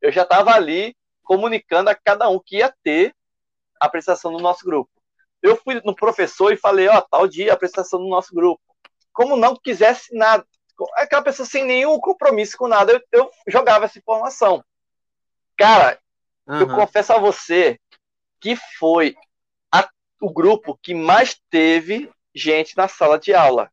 Eu 0.00 0.12
já 0.12 0.22
estava 0.22 0.52
ali 0.52 0.96
comunicando 1.22 1.90
a 1.90 1.94
cada 1.94 2.28
um 2.28 2.38
que 2.38 2.58
ia 2.58 2.72
ter 2.82 3.14
a 3.80 3.86
apresentação 3.86 4.32
do 4.32 4.38
nosso 4.38 4.64
grupo. 4.64 4.90
Eu 5.42 5.56
fui 5.56 5.80
no 5.84 5.94
professor 5.94 6.52
e 6.52 6.56
falei, 6.56 6.88
ó, 6.88 6.98
oh, 6.98 7.02
tal 7.02 7.26
dia 7.26 7.50
a 7.50 7.54
apresentação 7.54 8.00
do 8.00 8.08
nosso 8.08 8.34
grupo. 8.34 8.62
Como 9.16 9.34
não 9.34 9.56
quisesse 9.56 10.14
nada, 10.14 10.46
aquela 10.92 11.22
pessoa 11.22 11.46
sem 11.46 11.64
nenhum 11.64 11.98
compromisso 11.98 12.54
com 12.58 12.68
nada, 12.68 12.92
eu, 12.92 13.02
eu 13.10 13.32
jogava 13.48 13.86
essa 13.86 13.98
informação. 13.98 14.62
Cara, 15.56 15.98
uhum. 16.46 16.60
eu 16.60 16.66
confesso 16.68 17.14
a 17.14 17.18
você 17.18 17.80
que 18.38 18.54
foi 18.78 19.16
o 20.20 20.30
grupo 20.30 20.78
que 20.82 20.94
mais 20.94 21.40
teve 21.48 22.12
gente 22.34 22.76
na 22.76 22.88
sala 22.88 23.18
de 23.18 23.32
aula. 23.32 23.72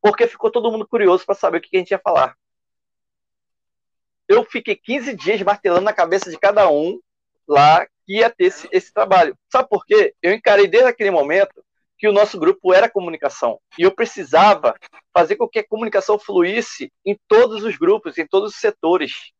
Porque 0.00 0.26
ficou 0.26 0.50
todo 0.50 0.72
mundo 0.72 0.88
curioso 0.88 1.26
para 1.26 1.34
saber 1.34 1.58
o 1.58 1.60
que 1.60 1.76
a 1.76 1.78
gente 1.78 1.90
ia 1.90 1.98
falar. 1.98 2.34
Eu 4.26 4.46
fiquei 4.46 4.74
15 4.74 5.14
dias 5.14 5.42
martelando 5.42 5.82
na 5.82 5.92
cabeça 5.92 6.30
de 6.30 6.38
cada 6.38 6.70
um 6.70 6.98
lá 7.46 7.86
que 8.06 8.16
ia 8.16 8.30
ter 8.30 8.44
esse, 8.44 8.66
esse 8.72 8.94
trabalho. 8.94 9.36
Sabe 9.52 9.68
por 9.68 9.84
quê? 9.84 10.14
Eu 10.22 10.32
encarei 10.32 10.66
desde 10.66 10.88
aquele 10.88 11.10
momento 11.10 11.62
que 12.00 12.08
o 12.08 12.12
nosso 12.12 12.38
grupo 12.38 12.72
era 12.72 12.88
comunicação. 12.88 13.60
E 13.78 13.82
eu 13.82 13.94
precisava 13.94 14.74
fazer 15.12 15.36
com 15.36 15.46
que 15.46 15.58
a 15.58 15.68
comunicação 15.68 16.18
fluísse 16.18 16.90
em 17.04 17.14
todos 17.28 17.62
os 17.62 17.76
grupos, 17.76 18.16
em 18.16 18.26
todos 18.26 18.54
os 18.54 18.58
setores. 18.58 19.32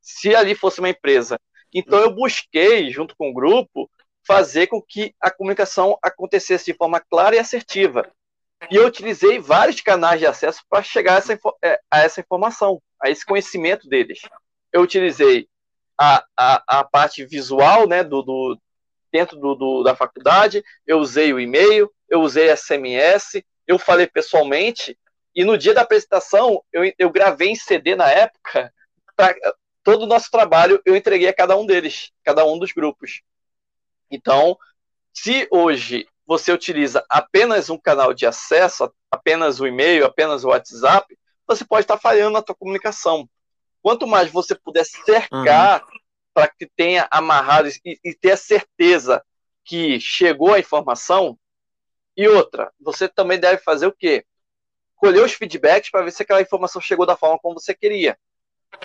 Se 0.00 0.34
ali 0.34 0.54
fosse 0.54 0.80
uma 0.80 0.88
empresa. 0.88 1.38
Então 1.72 1.98
eu 1.98 2.10
busquei, 2.10 2.90
junto 2.90 3.14
com 3.14 3.28
o 3.28 3.34
grupo, 3.34 3.90
fazer 4.26 4.68
com 4.68 4.80
que 4.80 5.14
a 5.20 5.30
comunicação 5.30 5.98
acontecesse 6.02 6.64
de 6.64 6.74
forma 6.74 7.00
clara 7.00 7.36
e 7.36 7.38
assertiva. 7.38 8.10
E 8.70 8.76
eu 8.76 8.86
utilizei 8.86 9.38
vários 9.38 9.82
canais 9.82 10.20
de 10.20 10.26
acesso 10.26 10.62
para 10.70 10.82
chegar 10.82 11.16
a 11.16 11.18
essa, 11.18 11.38
é, 11.62 11.80
a 11.90 12.00
essa, 12.00 12.20
informação, 12.20 12.80
a 12.98 13.10
esse 13.10 13.26
conhecimento 13.26 13.86
deles. 13.86 14.20
Eu 14.72 14.80
utilizei 14.80 15.46
a, 16.00 16.24
a, 16.34 16.80
a 16.80 16.84
parte 16.84 17.26
visual 17.26 17.86
né, 17.86 18.02
do, 18.02 18.22
do 18.22 18.58
dentro 19.12 19.38
do, 19.38 19.54
do, 19.54 19.82
da 19.82 19.94
faculdade, 19.94 20.62
eu 20.86 20.98
usei 20.98 21.32
o 21.32 21.40
e-mail, 21.40 21.92
eu 22.08 22.20
usei 22.20 22.54
SMS, 22.54 23.42
eu 23.66 23.78
falei 23.78 24.06
pessoalmente, 24.06 24.98
e 25.34 25.44
no 25.44 25.56
dia 25.56 25.74
da 25.74 25.82
apresentação, 25.82 26.62
eu, 26.72 26.92
eu 26.98 27.10
gravei 27.10 27.48
em 27.48 27.54
CD 27.54 27.94
na 27.94 28.10
época, 28.10 28.72
pra, 29.16 29.34
todo 29.82 30.02
o 30.02 30.06
nosso 30.06 30.30
trabalho 30.30 30.80
eu 30.84 30.96
entreguei 30.96 31.28
a 31.28 31.34
cada 31.34 31.56
um 31.56 31.64
deles, 31.64 32.10
cada 32.24 32.44
um 32.44 32.58
dos 32.58 32.72
grupos. 32.72 33.22
Então, 34.10 34.56
se 35.12 35.48
hoje 35.50 36.06
você 36.26 36.52
utiliza 36.52 37.04
apenas 37.08 37.70
um 37.70 37.78
canal 37.78 38.12
de 38.12 38.26
acesso, 38.26 38.92
apenas 39.10 39.60
o 39.60 39.66
e-mail, 39.66 40.04
apenas 40.04 40.44
o 40.44 40.48
WhatsApp, 40.48 41.16
você 41.46 41.64
pode 41.64 41.84
estar 41.84 41.96
falhando 41.96 42.32
na 42.32 42.44
sua 42.44 42.54
comunicação. 42.54 43.28
Quanto 43.80 44.06
mais 44.06 44.30
você 44.30 44.54
puder 44.54 44.84
cercar 44.84 45.82
uhum. 45.82 45.97
Para 46.38 46.46
que 46.46 46.66
tenha 46.66 47.08
amarrado 47.10 47.68
e, 47.84 47.98
e 48.04 48.14
ter 48.14 48.30
a 48.30 48.36
certeza 48.36 49.24
que 49.64 49.98
chegou 49.98 50.54
a 50.54 50.60
informação, 50.60 51.36
e 52.16 52.28
outra, 52.28 52.72
você 52.80 53.08
também 53.08 53.40
deve 53.40 53.60
fazer 53.60 53.88
o 53.88 53.92
quê? 53.92 54.24
Colher 54.94 55.24
os 55.24 55.32
feedbacks 55.32 55.90
para 55.90 56.04
ver 56.04 56.12
se 56.12 56.22
aquela 56.22 56.40
informação 56.40 56.80
chegou 56.80 57.04
da 57.04 57.16
forma 57.16 57.40
como 57.40 57.58
você 57.58 57.74
queria. 57.74 58.16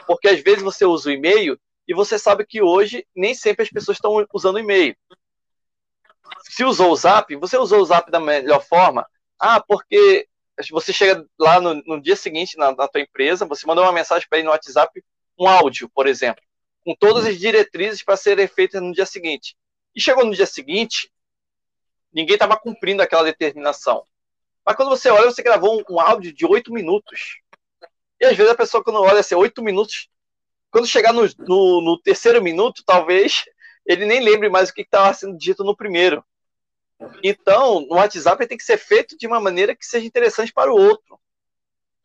Porque 0.08 0.30
às 0.30 0.42
vezes 0.42 0.64
você 0.64 0.84
usa 0.84 1.10
o 1.10 1.12
e-mail 1.14 1.56
e 1.88 1.94
você 1.94 2.18
sabe 2.18 2.44
que 2.44 2.60
hoje 2.60 3.06
nem 3.16 3.36
sempre 3.36 3.62
as 3.62 3.70
pessoas 3.70 3.98
estão 3.98 4.26
usando 4.34 4.58
e-mail. 4.58 4.96
Se 6.42 6.64
usou 6.64 6.92
o 6.92 6.96
Zap, 6.96 7.36
você 7.36 7.56
usou 7.56 7.82
o 7.82 7.86
Zap 7.86 8.10
da 8.10 8.20
melhor 8.20 8.66
forma? 8.66 9.08
Ah, 9.40 9.62
porque 9.62 10.28
você 10.72 10.92
chega 10.92 11.24
lá 11.40 11.62
no, 11.62 11.76
no 11.86 12.02
dia 12.02 12.16
seguinte 12.16 12.58
na, 12.58 12.76
na 12.76 12.88
tua 12.88 13.02
empresa, 13.02 13.46
você 13.46 13.68
mandou 13.68 13.84
uma 13.84 13.94
mensagem 13.94 14.28
para 14.28 14.40
ele 14.40 14.48
no 14.48 14.52
WhatsApp, 14.52 15.04
um 15.38 15.48
áudio, 15.48 15.88
por 15.94 16.08
exemplo, 16.08 16.44
com 16.84 16.96
todas 16.96 17.26
as 17.26 17.40
diretrizes 17.40 18.04
para 18.04 18.18
serem 18.18 18.48
feitas 18.48 18.82
no 18.82 18.94
dia 18.94 19.06
seguinte. 19.06 19.56
E 19.96 20.02
chegou 20.02 20.26
no 20.26 20.36
dia 20.36 20.46
seguinte, 20.46 21.12
ninguém 22.12 22.36
estava 22.36 22.58
cumprindo 22.58 23.02
aquela 23.02 23.24
determinação. 23.24 24.04
Mas 24.66 24.76
quando 24.76 24.90
você 24.90 25.10
olha, 25.10 25.32
você 25.32 25.44
gravou 25.44 25.84
um, 25.90 26.00
áudio 26.00 26.34
de 26.34 26.46
oito 26.46 26.72
minutos. 26.74 27.42
E 28.20 28.26
às 28.26 28.36
vezes 28.36 28.52
a 28.52 28.56
pessoa, 28.56 28.84
quando 28.84 29.00
olha 29.02 29.20
assim, 29.20 29.36
oito 29.36 29.62
minutos, 29.62 30.10
quando 30.72 30.88
chegar 30.88 31.14
no, 31.14 31.24
no, 31.40 31.82
no, 31.82 32.02
terceiro 32.02 32.42
minuto, 32.42 32.84
talvez 32.86 33.46
ele 33.86 34.06
nem 34.06 34.22
lembre 34.22 34.50
mais 34.50 34.70
o 34.70 34.74
que 34.74 34.82
estava 34.82 35.14
sendo 35.14 35.38
dito 35.38 35.64
no 35.64 35.76
primeiro. 35.76 36.24
Então, 37.22 37.82
no 37.82 37.96
WhatsApp 37.96 38.48
tem 38.48 38.58
que 38.58 38.64
ser 38.64 38.78
feito 38.78 39.18
de 39.18 39.28
uma 39.28 39.40
maneira 39.40 39.76
que 39.76 39.86
seja 39.86 40.08
interessante 40.08 40.54
para 40.54 40.72
o 40.72 40.78
outro. 40.78 41.20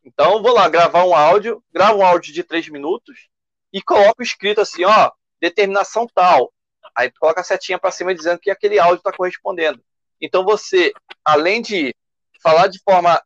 Então, 0.03 0.41
vou 0.41 0.53
lá 0.53 0.67
gravar 0.67 1.05
um 1.05 1.15
áudio, 1.15 1.63
gravo 1.71 1.99
um 1.99 2.05
áudio 2.05 2.33
de 2.33 2.43
três 2.43 2.67
minutos 2.67 3.28
e 3.71 3.81
coloco 3.81 4.21
escrito 4.21 4.61
assim, 4.61 4.83
ó, 4.83 5.11
determinação 5.39 6.07
tal. 6.13 6.51
Aí 6.95 7.09
tu 7.09 7.19
coloca 7.19 7.41
a 7.41 7.43
setinha 7.43 7.79
para 7.79 7.91
cima 7.91 8.13
dizendo 8.13 8.39
que 8.39 8.51
aquele 8.51 8.79
áudio 8.79 8.97
está 8.97 9.11
correspondendo. 9.11 9.81
Então 10.21 10.43
você, 10.43 10.91
além 11.23 11.61
de 11.61 11.95
falar 12.41 12.67
de 12.67 12.79
forma 12.79 13.21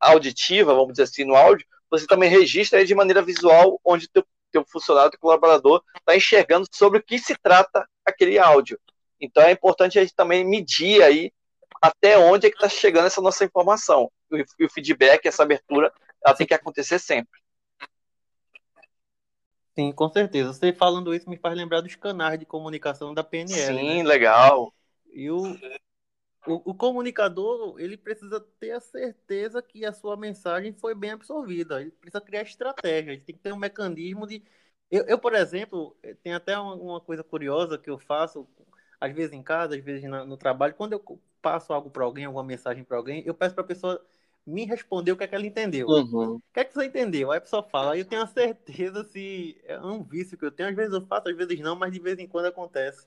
auditiva, 0.00 0.74
vamos 0.74 0.92
dizer 0.92 1.04
assim, 1.04 1.24
no 1.24 1.34
áudio, 1.34 1.66
você 1.90 2.06
também 2.06 2.28
registra 2.28 2.84
de 2.84 2.94
maneira 2.94 3.22
visual 3.22 3.80
onde 3.84 4.08
teu 4.08 4.24
teu 4.56 4.64
funcionário, 4.64 5.10
teu 5.10 5.20
colaborador 5.20 5.82
está 5.98 6.16
enxergando 6.16 6.66
sobre 6.72 6.98
o 6.98 7.02
que 7.02 7.18
se 7.18 7.36
trata 7.36 7.86
aquele 8.04 8.38
áudio. 8.38 8.78
Então 9.20 9.42
é 9.42 9.50
importante 9.50 9.98
a 9.98 10.02
gente 10.02 10.14
também 10.14 10.44
medir 10.44 11.02
aí 11.02 11.32
até 11.80 12.18
onde 12.18 12.46
é 12.46 12.50
que 12.50 12.56
está 12.56 12.68
chegando 12.68 13.06
essa 13.06 13.20
nossa 13.20 13.44
informação. 13.44 14.10
E 14.30 14.64
o 14.64 14.70
feedback, 14.70 15.26
essa 15.26 15.42
abertura, 15.42 15.92
ela 16.24 16.34
tem 16.34 16.46
que 16.46 16.54
acontecer 16.54 16.98
sempre. 16.98 17.38
Sim, 19.78 19.92
com 19.92 20.08
certeza. 20.08 20.54
Você 20.54 20.72
falando 20.72 21.14
isso 21.14 21.28
me 21.28 21.36
faz 21.36 21.54
lembrar 21.54 21.82
dos 21.82 21.94
canais 21.94 22.38
de 22.38 22.46
comunicação 22.46 23.12
da 23.12 23.22
PNL. 23.22 23.78
Sim, 23.78 24.02
né? 24.02 24.08
legal. 24.08 24.72
E 25.12 25.30
o, 25.30 25.42
o, 26.46 26.70
o, 26.70 26.74
comunicador, 26.74 27.78
ele 27.78 27.96
precisa 27.96 28.40
ter 28.58 28.70
a 28.70 28.80
certeza 28.80 29.60
que 29.60 29.84
a 29.84 29.92
sua 29.92 30.16
mensagem 30.16 30.72
foi 30.72 30.94
bem 30.94 31.10
absorvida. 31.10 31.82
Ele 31.82 31.90
precisa 31.90 32.22
criar 32.22 32.42
estratégia. 32.42 33.12
Ele 33.12 33.20
tem 33.20 33.34
que 33.34 33.42
ter 33.42 33.52
um 33.52 33.58
mecanismo 33.58 34.26
de. 34.26 34.42
Eu, 34.90 35.04
eu 35.06 35.18
por 35.18 35.34
exemplo, 35.34 35.94
eh, 36.02 36.14
tem 36.22 36.32
até 36.32 36.58
uma, 36.58 36.74
uma, 36.74 37.00
coisa 37.00 37.22
curiosa 37.22 37.76
que 37.76 37.90
eu 37.90 37.98
faço, 37.98 38.48
às 38.98 39.12
vezes 39.12 39.32
em 39.34 39.42
casa, 39.42 39.76
às 39.76 39.84
vezes 39.84 40.08
na, 40.08 40.24
no 40.24 40.38
trabalho. 40.38 40.74
Quando 40.74 40.94
eu 40.94 41.20
passo 41.42 41.72
algo 41.74 41.90
para 41.90 42.04
alguém, 42.04 42.24
alguma 42.24 42.44
mensagem 42.44 42.82
para 42.82 42.96
alguém, 42.96 43.22
eu 43.26 43.34
peço 43.34 43.54
para 43.54 43.64
a 43.64 43.66
pessoa 43.66 44.02
me 44.46 44.64
responder 44.64 45.12
o 45.12 45.16
que 45.16 45.24
é 45.24 45.26
que 45.26 45.34
ela 45.34 45.46
entendeu. 45.46 45.88
Uhum. 45.88 46.36
O 46.36 46.42
que 46.52 46.60
é 46.60 46.64
que 46.64 46.72
você 46.72 46.86
entendeu? 46.86 47.32
Aí 47.32 47.38
a 47.38 47.40
pessoa 47.40 47.62
fala, 47.62 47.98
eu 47.98 48.04
tenho 48.04 48.22
a 48.22 48.26
certeza 48.26 49.02
se 49.04 49.60
é 49.64 49.78
um 49.80 50.02
vício 50.02 50.38
que 50.38 50.44
eu 50.44 50.52
tenho. 50.52 50.68
Às 50.68 50.76
vezes 50.76 50.92
eu 50.92 51.04
faço, 51.06 51.28
às 51.28 51.36
vezes 51.36 51.58
não, 51.60 51.74
mas 51.74 51.92
de 51.92 51.98
vez 51.98 52.18
em 52.18 52.28
quando 52.28 52.46
acontece. 52.46 53.06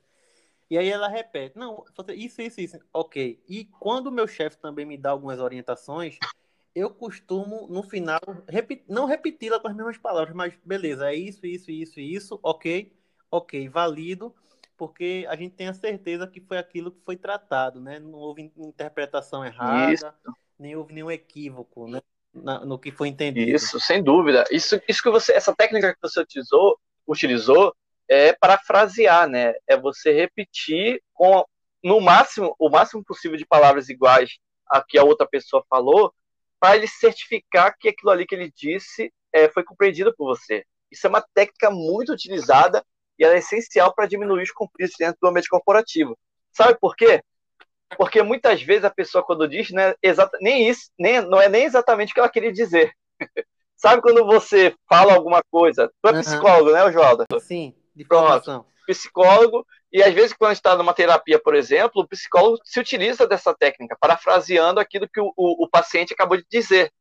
E 0.69 0.77
aí 0.77 0.87
ela 0.87 1.07
repete, 1.07 1.57
não, 1.57 1.83
isso, 2.09 2.41
isso, 2.41 2.61
isso, 2.61 2.77
ok. 2.93 3.41
E 3.47 3.65
quando 3.79 4.07
o 4.07 4.11
meu 4.11 4.27
chefe 4.27 4.57
também 4.57 4.85
me 4.85 4.97
dá 4.97 5.09
algumas 5.09 5.39
orientações, 5.39 6.19
eu 6.75 6.91
costumo, 6.91 7.67
no 7.67 7.81
final, 7.81 8.19
repetir, 8.47 8.85
não 8.87 9.05
repeti-la 9.05 9.59
com 9.59 9.67
as 9.67 9.75
mesmas 9.75 9.97
palavras, 9.97 10.35
mas 10.35 10.53
beleza, 10.63 11.09
é 11.09 11.15
isso, 11.15 11.43
isso, 11.43 11.71
isso, 11.71 11.99
isso, 11.99 12.39
ok, 12.43 12.93
ok, 13.31 13.67
válido, 13.67 14.35
porque 14.77 15.25
a 15.27 15.35
gente 15.35 15.55
tem 15.55 15.67
a 15.67 15.73
certeza 15.73 16.27
que 16.27 16.39
foi 16.39 16.59
aquilo 16.59 16.91
que 16.91 17.01
foi 17.03 17.17
tratado, 17.17 17.81
né? 17.81 17.99
Não 17.99 18.13
houve 18.13 18.53
interpretação 18.55 19.43
errada, 19.43 19.91
isso. 19.91 20.05
Nem 20.59 20.75
houve 20.75 20.93
nenhum 20.93 21.09
equívoco, 21.09 21.87
né? 21.87 22.01
Na, 22.33 22.63
no 22.65 22.77
que 22.77 22.91
foi 22.91 23.07
entendido. 23.07 23.49
Isso, 23.49 23.79
sem 23.79 24.03
dúvida. 24.03 24.43
Isso, 24.51 24.79
isso 24.87 25.01
que 25.01 25.09
você, 25.09 25.33
essa 25.33 25.55
técnica 25.55 25.93
que 25.93 26.01
você 26.01 26.19
utilizou, 26.19 26.77
utilizou 27.07 27.75
é 28.07 28.33
parafrasear, 28.33 29.27
né? 29.27 29.53
É 29.67 29.77
você 29.77 30.11
repetir 30.11 31.01
com 31.13 31.43
no 31.83 32.01
máximo, 32.01 32.55
o 32.59 32.69
máximo 32.69 33.03
possível 33.03 33.37
de 33.37 33.45
palavras 33.45 33.87
iguais 33.89 34.37
a 34.69 34.83
que 34.83 34.97
a 34.97 35.03
outra 35.03 35.27
pessoa 35.27 35.63
falou, 35.69 36.13
para 36.59 36.75
ele 36.75 36.87
certificar 36.87 37.75
que 37.79 37.87
aquilo 37.87 38.11
ali 38.11 38.25
que 38.25 38.35
ele 38.35 38.51
disse 38.53 39.11
é, 39.33 39.49
foi 39.49 39.63
compreendido 39.63 40.13
por 40.15 40.35
você. 40.35 40.65
Isso 40.91 41.07
é 41.07 41.09
uma 41.09 41.25
técnica 41.33 41.71
muito 41.71 42.11
utilizada 42.11 42.83
e 43.17 43.23
ela 43.23 43.35
é 43.35 43.39
essencial 43.39 43.93
para 43.93 44.07
diminuir 44.07 44.43
os 44.43 44.51
conflitos 44.51 44.95
dentro 44.99 45.17
do 45.21 45.27
ambiente 45.27 45.49
corporativo. 45.49 46.17
Sabe 46.51 46.77
por 46.79 46.95
quê? 46.95 47.23
Porque 47.97 48.21
muitas 48.21 48.61
vezes 48.61 48.85
a 48.85 48.89
pessoa, 48.89 49.23
quando 49.23 49.47
diz, 49.47 49.71
né, 49.71 49.95
exata, 50.01 50.37
nem 50.41 50.67
isso, 50.67 50.91
nem, 50.97 51.21
não 51.21 51.41
é 51.41 51.49
nem 51.49 51.63
exatamente 51.63 52.11
o 52.11 52.13
que 52.13 52.19
ela 52.19 52.29
queria 52.29 52.51
dizer. 52.51 52.93
Sabe 53.75 54.01
quando 54.01 54.25
você 54.25 54.75
fala 54.87 55.13
alguma 55.13 55.41
coisa? 55.49 55.91
Tu 56.01 56.09
é 56.09 56.13
uhum. 56.13 56.19
psicólogo, 56.19 56.71
né, 56.71 56.91
Joalda? 56.91 57.25
Sim, 57.39 57.73
de 57.95 58.05
formação. 58.05 58.63
Pronto. 58.63 58.69
Psicólogo, 58.85 59.65
e 59.91 60.03
às 60.03 60.13
vezes, 60.13 60.33
quando 60.33 60.51
está 60.51 60.75
numa 60.75 60.93
terapia, 60.93 61.39
por 61.39 61.55
exemplo, 61.55 62.01
o 62.01 62.07
psicólogo 62.07 62.59
se 62.63 62.79
utiliza 62.79 63.27
dessa 63.27 63.53
técnica, 63.53 63.97
parafraseando 63.99 64.79
aquilo 64.79 65.07
que 65.07 65.19
o, 65.19 65.33
o, 65.35 65.63
o 65.63 65.69
paciente 65.69 66.13
acabou 66.13 66.37
de 66.37 66.45
dizer. 66.49 66.91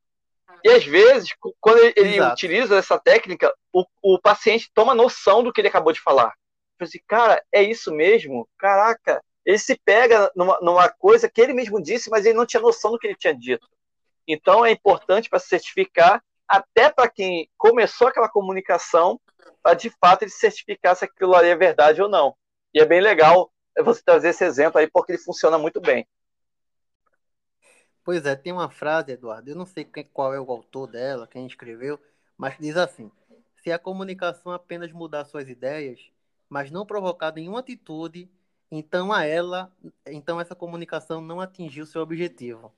E 0.64 0.70
às 0.70 0.84
vezes, 0.84 1.30
quando 1.60 1.78
ele, 1.78 1.94
ele 1.96 2.20
utiliza 2.20 2.76
essa 2.76 2.98
técnica, 2.98 3.52
o, 3.72 3.84
o, 4.02 4.20
paciente 4.20 4.70
toma 4.74 4.94
noção 4.94 5.42
do 5.42 5.52
que 5.52 5.60
ele 5.60 5.68
acabou 5.68 5.92
de 5.92 6.00
falar. 6.00 6.32
Assim, 6.80 6.98
cara, 7.06 7.42
é 7.52 7.62
isso 7.62 7.92
mesmo? 7.92 8.48
Caraca, 8.58 9.22
ele 9.44 9.58
se 9.58 9.76
pega 9.76 10.30
numa, 10.34 10.58
numa 10.60 10.88
coisa 10.88 11.28
que 11.28 11.40
ele 11.40 11.52
mesmo 11.52 11.82
disse, 11.82 12.10
mas 12.10 12.26
ele 12.26 12.36
não 12.36 12.46
tinha 12.46 12.60
noção 12.62 12.92
do 12.92 12.98
que 12.98 13.06
ele 13.06 13.16
tinha 13.16 13.34
dito. 13.34 13.68
Então 14.26 14.64
é 14.64 14.70
importante 14.70 15.30
para 15.30 15.38
certificar, 15.38 16.22
até 16.46 16.90
para 16.90 17.08
quem 17.08 17.48
começou 17.56 18.08
aquela 18.08 18.28
comunicação, 18.28 19.20
para 19.62 19.74
de 19.74 19.90
fato 19.90 20.22
ele 20.22 20.30
certificar 20.30 20.94
se 20.96 21.04
aquilo 21.04 21.34
ali 21.34 21.48
é 21.48 21.56
verdade 21.56 22.02
ou 22.02 22.08
não. 22.08 22.34
E 22.74 22.80
é 22.80 22.84
bem 22.84 23.00
legal 23.00 23.50
você 23.82 24.02
trazer 24.02 24.30
esse 24.30 24.44
exemplo 24.44 24.78
aí, 24.78 24.90
porque 24.90 25.12
ele 25.12 25.18
funciona 25.18 25.58
muito 25.58 25.80
bem. 25.80 26.06
Pois 28.04 28.24
é, 28.24 28.34
tem 28.34 28.52
uma 28.52 28.70
frase, 28.70 29.12
Eduardo, 29.12 29.50
eu 29.50 29.56
não 29.56 29.66
sei 29.66 29.84
quem, 29.84 30.04
qual 30.04 30.32
é 30.32 30.40
o 30.40 30.50
autor 30.50 30.86
dela, 30.86 31.26
quem 31.26 31.46
escreveu, 31.46 32.00
mas 32.36 32.56
diz 32.58 32.76
assim: 32.76 33.10
se 33.62 33.70
a 33.70 33.78
comunicação 33.78 34.52
apenas 34.52 34.92
mudar 34.92 35.24
suas 35.26 35.48
ideias, 35.48 36.00
mas 36.48 36.70
não 36.70 36.86
provocar 36.86 37.32
nenhuma 37.34 37.60
atitude, 37.60 38.30
então 38.70 39.12
a 39.12 39.24
ela, 39.24 39.72
então 40.06 40.40
essa 40.40 40.54
comunicação 40.54 41.20
não 41.20 41.40
atingiu 41.40 41.86
seu 41.86 42.02
objetivo. 42.02 42.72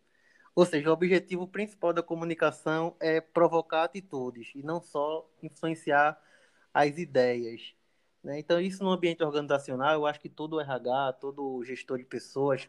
Ou 0.54 0.66
seja, 0.66 0.90
o 0.90 0.92
objetivo 0.92 1.46
principal 1.46 1.92
da 1.92 2.02
comunicação 2.02 2.94
é 3.00 3.20
provocar 3.20 3.84
atitudes 3.84 4.52
e 4.54 4.62
não 4.62 4.80
só 4.80 5.28
influenciar 5.42 6.20
as 6.74 6.98
ideias. 6.98 7.74
Né? 8.22 8.38
Então, 8.38 8.60
isso 8.60 8.84
no 8.84 8.90
ambiente 8.90 9.22
organizacional, 9.22 9.94
eu 9.94 10.06
acho 10.06 10.20
que 10.20 10.28
todo 10.28 10.60
RH, 10.60 11.14
todo 11.20 11.62
gestor 11.64 11.98
de 11.98 12.04
pessoas, 12.04 12.68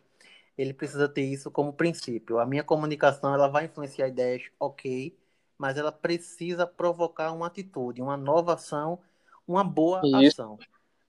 ele 0.58 0.74
precisa 0.74 1.10
ter 1.10 1.24
isso 1.24 1.50
como 1.52 1.74
princípio. 1.74 2.40
A 2.40 2.46
minha 2.46 2.64
comunicação 2.64 3.34
ela 3.34 3.48
vai 3.48 3.66
influenciar 3.66 4.08
ideias, 4.08 4.44
ok, 4.60 5.18
mas 5.58 5.78
ela 5.78 5.92
precisa 5.92 6.66
provocar 6.66 7.32
uma 7.32 7.48
atitude, 7.48 8.02
uma 8.02 8.18
nova 8.18 8.54
ação, 8.54 9.00
uma 9.48 9.64
boa 9.64 10.02
isso, 10.04 10.42
ação. 10.42 10.60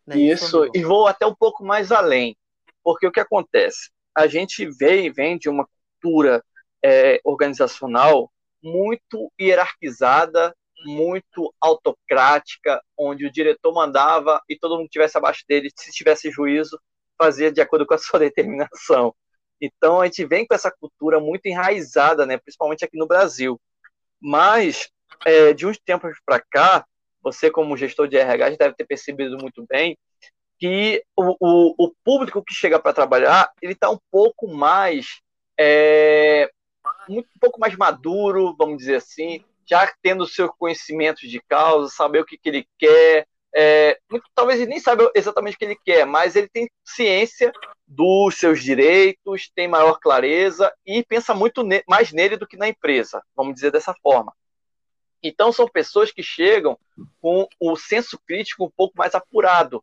Né? 0.06 0.16
Isso, 0.16 0.68
e 0.74 0.82
vou 0.82 1.06
até 1.06 1.26
um 1.26 1.34
pouco 1.34 1.64
mais 1.64 1.92
além, 1.92 2.36
porque 2.82 3.06
o 3.06 3.12
que 3.12 3.20
acontece? 3.20 3.90
A 4.14 4.26
gente 4.26 4.66
vem, 4.66 5.10
vem 5.10 5.38
de 5.38 5.48
uma 5.48 5.66
cultura 6.00 6.44
é, 6.84 7.20
organizacional 7.24 8.30
muito 8.62 9.32
hierarquizada 9.40 10.54
muito 10.84 11.54
autocrática, 11.60 12.82
onde 12.98 13.26
o 13.26 13.32
diretor 13.32 13.72
mandava 13.72 14.40
e 14.48 14.58
todo 14.58 14.72
mundo 14.72 14.82
que 14.82 14.98
estivesse 14.98 15.16
abaixo 15.16 15.44
dele, 15.48 15.70
se 15.76 15.92
tivesse 15.92 16.30
juízo, 16.30 16.78
fazia 17.18 17.52
de 17.52 17.60
acordo 17.60 17.86
com 17.86 17.94
a 17.94 17.98
sua 17.98 18.18
determinação. 18.18 19.14
Então 19.60 20.00
a 20.00 20.06
gente 20.06 20.24
vem 20.24 20.46
com 20.46 20.54
essa 20.54 20.70
cultura 20.70 21.20
muito 21.20 21.46
enraizada, 21.46 22.26
né, 22.26 22.36
principalmente 22.38 22.84
aqui 22.84 22.98
no 22.98 23.06
Brasil. 23.06 23.60
Mas 24.20 24.90
é, 25.24 25.52
de 25.52 25.66
uns 25.66 25.78
tempos 25.78 26.16
para 26.24 26.40
cá, 26.40 26.84
você 27.22 27.50
como 27.50 27.76
gestor 27.76 28.08
de 28.08 28.16
RH 28.16 28.50
já 28.52 28.56
deve 28.56 28.74
ter 28.74 28.84
percebido 28.84 29.38
muito 29.38 29.64
bem 29.68 29.96
que 30.58 31.02
o, 31.16 31.36
o, 31.40 31.74
o 31.86 31.92
público 32.04 32.42
que 32.42 32.54
chega 32.54 32.78
para 32.78 32.92
trabalhar 32.92 33.50
ele 33.60 33.72
está 33.72 33.90
um 33.90 33.98
pouco 34.10 34.48
mais 34.48 35.20
é, 35.58 36.50
um 37.08 37.22
pouco 37.40 37.60
mais 37.60 37.76
maduro, 37.76 38.54
vamos 38.58 38.78
dizer 38.78 38.96
assim, 38.96 39.44
já 39.68 39.92
tendo 40.02 40.26
seus 40.26 40.50
conhecimentos 40.58 41.28
de 41.28 41.40
causa, 41.40 41.88
saber 41.88 42.20
o 42.20 42.24
que, 42.24 42.36
que 42.36 42.48
ele 42.48 42.66
quer. 42.78 43.26
É, 43.54 43.98
muito, 44.10 44.24
talvez 44.34 44.58
ele 44.58 44.70
nem 44.70 44.80
saiba 44.80 45.10
exatamente 45.14 45.56
o 45.56 45.58
que 45.58 45.64
ele 45.64 45.78
quer, 45.84 46.06
mas 46.06 46.36
ele 46.36 46.48
tem 46.48 46.70
ciência 46.84 47.52
dos 47.86 48.36
seus 48.36 48.62
direitos, 48.62 49.50
tem 49.54 49.68
maior 49.68 49.98
clareza 50.00 50.72
e 50.86 51.04
pensa 51.04 51.34
muito 51.34 51.62
ne 51.62 51.82
mais 51.86 52.12
nele 52.12 52.36
do 52.36 52.46
que 52.46 52.56
na 52.56 52.68
empresa, 52.68 53.22
vamos 53.36 53.54
dizer 53.54 53.70
dessa 53.70 53.94
forma. 54.02 54.32
Então, 55.22 55.52
são 55.52 55.68
pessoas 55.68 56.10
que 56.10 56.22
chegam 56.22 56.78
com 57.20 57.46
o 57.60 57.76
senso 57.76 58.18
crítico 58.26 58.64
um 58.64 58.70
pouco 58.70 58.96
mais 58.96 59.14
apurado. 59.14 59.82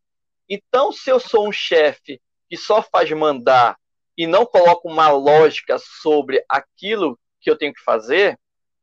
Então, 0.50 0.92
se 0.92 1.10
eu 1.10 1.20
sou 1.20 1.48
um 1.48 1.52
chefe 1.52 2.22
que 2.50 2.58
só 2.58 2.82
faz 2.82 3.10
mandar 3.12 3.78
e 4.18 4.28
não 4.28 4.46
coloca 4.46 4.88
uma 4.88 5.10
lógica 5.10 5.78
sobre 5.80 6.44
aquilo 6.50 7.18
que 7.40 7.50
eu 7.50 7.58
tenho 7.58 7.74
que 7.74 7.82
fazer, 7.82 8.38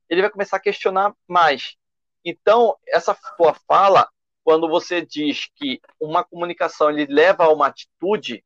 ele 0.08 0.22
vai 0.22 0.30
começar 0.30 0.56
a 0.56 0.60
questionar 0.60 1.12
mais. 1.28 1.76
Então, 2.24 2.76
essa 2.88 3.14
tua 3.36 3.54
fala, 3.68 4.08
quando 4.42 4.68
você 4.68 5.02
diz 5.02 5.48
que 5.56 5.80
uma 6.00 6.24
comunicação 6.24 6.88
ele 6.88 7.06
leva 7.12 7.44
a 7.44 7.52
uma 7.52 7.66
atitude, 7.66 8.44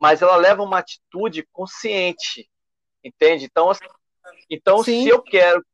mas 0.00 0.20
ela 0.20 0.36
leva 0.36 0.62
a 0.62 0.64
uma 0.64 0.78
atitude 0.78 1.46
consciente, 1.52 2.50
entende? 3.04 3.44
Então, 3.44 3.70
assim, 3.70 3.86
então 4.50 4.82
se 4.82 5.06
eu 5.06 5.22
quero 5.22 5.64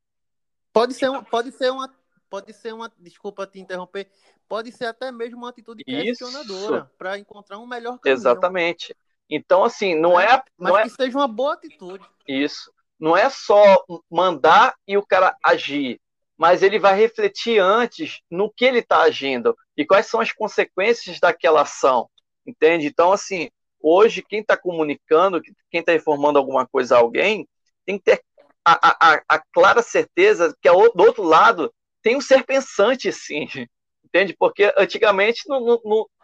pode 0.72 0.94
ser 0.94 1.11
um, 1.11 1.22
pode 1.22 1.52
ser 1.52 1.70
uma 1.70 1.92
pode 2.28 2.52
ser 2.54 2.72
uma 2.72 2.90
desculpa 2.98 3.46
te 3.46 3.61
interromper, 3.61 4.08
pode 4.48 4.72
ser 4.72 4.87
até 4.87 5.12
mesmo 5.12 5.38
uma 5.38 5.50
atitude 5.50 5.85
questionadora 5.85 6.90
para 6.96 7.18
encontrar 7.18 7.58
um 7.58 7.66
melhor 7.66 7.98
caminho. 7.98 8.18
Exatamente. 8.18 8.96
Então, 9.28 9.64
assim, 9.64 9.94
não 9.94 10.18
é. 10.18 10.24
é 10.24 10.42
mas 10.56 10.72
não 10.72 10.78
é 10.78 10.82
que 10.82 10.88
é... 10.88 10.90
seja 10.90 11.18
uma 11.18 11.28
boa 11.28 11.54
atitude. 11.54 12.04
Isso 12.26 12.72
não 13.02 13.16
é 13.16 13.28
só 13.28 13.85
mandar 14.08 14.76
e 14.87 14.96
o 14.96 15.04
cara 15.04 15.37
agir, 15.44 16.00
mas 16.37 16.62
ele 16.62 16.78
vai 16.78 16.94
refletir 16.94 17.58
antes 17.58 18.20
no 18.30 18.48
que 18.48 18.64
ele 18.64 18.78
está 18.78 19.02
agindo 19.02 19.56
e 19.76 19.85
quais 19.85 20.06
são 20.06 20.20
as 20.20 20.30
consequências 20.30 21.18
daquela 21.18 21.62
ação, 21.62 22.08
entende? 22.46 22.87
Então, 22.87 23.11
assim, 23.11 23.50
hoje 23.80 24.22
quem 24.22 24.38
está 24.38 24.56
comunicando, 24.56 25.42
quem 25.68 25.80
está 25.80 25.92
informando 25.92 26.38
alguma 26.38 26.64
coisa 26.64 26.94
a 26.94 27.00
alguém, 27.00 27.48
tem 27.85 27.98
que 27.98 28.04
ter 28.04 28.22
a, 28.64 29.14
a, 29.14 29.22
a 29.29 29.38
clara 29.53 29.83
certeza 29.83 30.57
que 30.61 30.70
do 30.70 31.03
outro 31.03 31.22
lado 31.22 31.72
tem 32.03 32.16
um 32.16 32.20
ser 32.20 32.44
pensante, 32.44 33.12
sim, 33.12 33.46
entende? 34.05 34.35
Porque 34.38 34.72
antigamente 34.77 35.42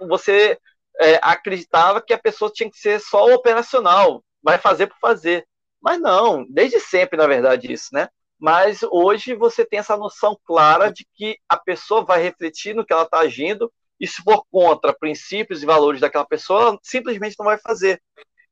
você 0.00 0.58
é, 1.00 1.18
acreditava 1.22 2.02
que 2.02 2.12
a 2.12 2.18
pessoa 2.18 2.50
tinha 2.52 2.70
que 2.70 2.78
ser 2.78 3.00
só 3.00 3.32
operacional, 3.34 4.22
vai 4.42 4.58
fazer 4.58 4.86
por 4.88 4.98
fazer. 4.98 5.46
Mas 5.80 6.00
não, 6.00 6.44
desde 6.48 6.80
sempre, 6.80 7.16
na 7.16 7.26
verdade, 7.26 7.72
isso, 7.72 7.88
né? 7.92 8.08
Mas 8.38 8.82
hoje 8.82 9.34
você 9.34 9.64
tem 9.64 9.78
essa 9.78 9.96
noção 9.96 10.38
clara 10.44 10.92
de 10.92 11.06
que 11.14 11.36
a 11.48 11.56
pessoa 11.56 12.04
vai 12.04 12.22
refletir 12.22 12.74
no 12.74 12.84
que 12.84 12.92
ela 12.92 13.02
está 13.02 13.18
agindo, 13.20 13.72
e 14.00 14.06
se 14.06 14.22
for 14.22 14.44
contra 14.50 14.96
princípios 14.96 15.62
e 15.62 15.66
valores 15.66 16.00
daquela 16.00 16.24
pessoa, 16.24 16.62
ela 16.62 16.78
simplesmente 16.82 17.34
não 17.38 17.46
vai 17.46 17.58
fazer. 17.58 18.00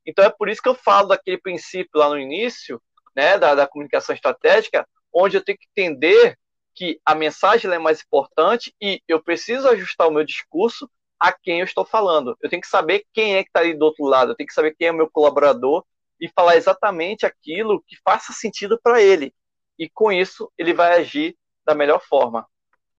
Então 0.04 0.24
é 0.24 0.30
por 0.30 0.48
isso 0.48 0.60
que 0.60 0.68
eu 0.68 0.74
falo 0.74 1.08
daquele 1.08 1.38
princípio 1.38 1.98
lá 1.98 2.08
no 2.08 2.18
início, 2.18 2.80
né, 3.16 3.38
da, 3.38 3.54
da 3.54 3.66
comunicação 3.66 4.14
estratégica, 4.14 4.86
onde 5.12 5.36
eu 5.36 5.44
tenho 5.44 5.58
que 5.58 5.66
entender 5.70 6.38
que 6.74 7.00
a 7.04 7.14
mensagem 7.14 7.70
é 7.72 7.78
mais 7.78 8.02
importante 8.02 8.74
e 8.80 9.00
eu 9.08 9.22
preciso 9.22 9.68
ajustar 9.68 10.06
o 10.06 10.10
meu 10.10 10.24
discurso 10.24 10.90
a 11.18 11.32
quem 11.32 11.60
eu 11.60 11.64
estou 11.64 11.86
falando. 11.86 12.36
Eu 12.42 12.50
tenho 12.50 12.60
que 12.60 12.68
saber 12.68 13.04
quem 13.14 13.36
é 13.36 13.42
que 13.42 13.48
está 13.48 13.60
ali 13.60 13.72
do 13.72 13.86
outro 13.86 14.04
lado, 14.04 14.32
eu 14.32 14.36
tenho 14.36 14.46
que 14.46 14.52
saber 14.52 14.74
quem 14.78 14.88
é 14.88 14.92
meu 14.92 15.10
colaborador, 15.10 15.82
e 16.20 16.28
falar 16.28 16.56
exatamente 16.56 17.26
aquilo 17.26 17.82
que 17.86 17.96
faça 18.04 18.32
sentido 18.32 18.78
para 18.82 19.02
ele. 19.02 19.34
E 19.78 19.88
com 19.88 20.10
isso, 20.10 20.50
ele 20.56 20.72
vai 20.72 20.98
agir 20.98 21.36
da 21.64 21.74
melhor 21.74 22.00
forma. 22.00 22.46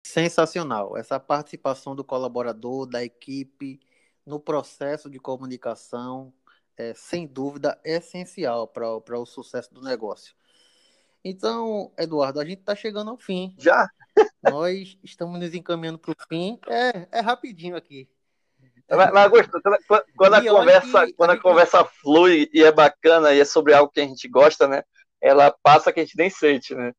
Sensacional. 0.05 0.95
Essa 0.95 1.19
participação 1.19 1.95
do 1.95 2.03
colaborador, 2.03 2.85
da 2.85 3.03
equipe, 3.03 3.79
no 4.25 4.39
processo 4.39 5.09
de 5.09 5.19
comunicação, 5.19 6.33
é, 6.77 6.93
sem 6.93 7.25
dúvida, 7.25 7.79
essencial 7.83 8.67
para 8.67 9.19
o 9.19 9.25
sucesso 9.25 9.73
do 9.73 9.81
negócio. 9.81 10.35
Então, 11.23 11.91
Eduardo, 11.97 12.39
a 12.39 12.45
gente 12.45 12.59
está 12.59 12.75
chegando 12.75 13.09
ao 13.09 13.17
fim. 13.17 13.55
Já? 13.57 13.89
Nós 14.41 14.97
estamos 15.03 15.39
nos 15.39 15.53
encaminhando 15.53 15.99
para 15.99 16.11
o 16.11 16.15
fim. 16.29 16.59
É, 16.67 17.07
é 17.17 17.19
rapidinho 17.19 17.75
aqui. 17.75 18.09
Mas, 18.89 19.11
mas 19.11 19.29
quando, 19.29 20.07
quando 20.15 20.33
a 20.35 20.45
conversa, 20.45 21.13
quando 21.17 21.29
a, 21.31 21.37
conversa 21.37 21.83
flui 21.83 22.49
e 22.53 22.63
é 22.63 22.71
bacana 22.71 23.33
e 23.33 23.41
é 23.41 23.45
sobre 23.45 23.73
algo 23.73 23.91
que 23.91 23.99
a 23.99 24.05
gente 24.05 24.27
gosta, 24.29 24.65
né? 24.67 24.83
Ela 25.19 25.53
passa 25.61 25.91
que 25.91 25.99
a 25.99 26.05
gente 26.05 26.17
nem 26.17 26.29
sente, 26.29 26.73
né? 26.73 26.93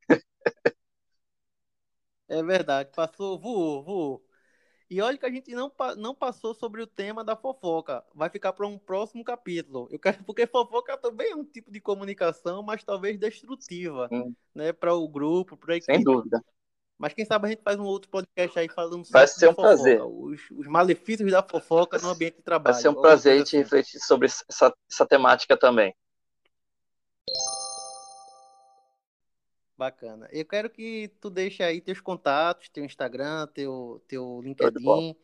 É 2.29 2.43
verdade, 2.43 2.91
passou, 2.95 3.39
voou, 3.39 3.83
voou. 3.83 4.28
E 4.91 5.03
olha 5.03 5.18
que 5.18 5.26
a 5.26 5.30
gente 5.30 5.55
não, 5.55 5.70
não 5.99 6.14
passou 6.14 6.55
sobre 6.55 6.80
o 6.82 6.86
tema 6.86 7.22
da 7.22 7.36
fofoca. 7.36 8.03
Vai 8.14 8.30
ficar 8.30 8.55
para 8.55 8.66
um 8.66 8.78
próximo 8.78 9.22
capítulo. 9.22 9.86
Eu 9.91 9.99
quero, 9.99 10.18
porque 10.24 10.47
fofoca 10.47 10.97
também 10.97 11.32
é 11.32 11.36
um 11.36 11.45
tipo 11.45 11.70
de 11.70 11.80
comunicação, 11.80 12.62
mas 12.62 12.82
talvez 12.82 13.18
destrutiva, 13.18 14.09
né, 14.55 14.72
para 14.72 14.95
o 14.95 15.07
grupo, 15.07 15.57
para 15.57 15.74
a 15.74 15.76
equipe. 15.76 15.95
Sem 15.95 16.03
dúvida. 16.03 16.43
Mas 16.99 17.12
quem 17.12 17.24
sabe 17.24 17.47
a 17.47 17.51
gente 17.51 17.62
faz 17.62 17.78
um 17.78 17.84
outro 17.84 18.11
podcast 18.11 18.59
aí 18.59 18.68
falando 18.68 19.05
sobre 19.05 19.20
Vai 19.20 19.28
ser 19.28 19.47
um 19.49 19.55
fofoca, 19.55 19.68
prazer. 19.68 20.03
Os, 20.03 20.41
os, 20.51 20.66
malefícios 20.66 21.30
da 21.30 21.43
fofoca 21.43 21.97
no 21.99 22.09
ambiente 22.09 22.39
de 22.39 22.43
trabalho. 22.43 22.74
Vai 22.74 22.82
ser 22.82 22.89
um 22.89 23.01
prazer 23.01 23.34
a 23.34 23.39
gente 23.39 23.57
refletir 23.57 24.01
sobre 24.01 24.26
essa, 24.26 24.74
essa 24.91 25.07
temática 25.07 25.57
também. 25.57 25.95
Bacana. 29.79 30.29
Eu 30.33 30.45
quero 30.45 30.68
que 30.68 31.09
tu 31.20 31.31
deixe 31.31 31.62
aí 31.62 31.81
teus 31.81 32.01
contatos, 32.01 32.68
teu 32.68 32.85
Instagram, 32.85 33.47
teu, 33.55 34.03
teu 34.09 34.41
LinkedIn, 34.43 35.14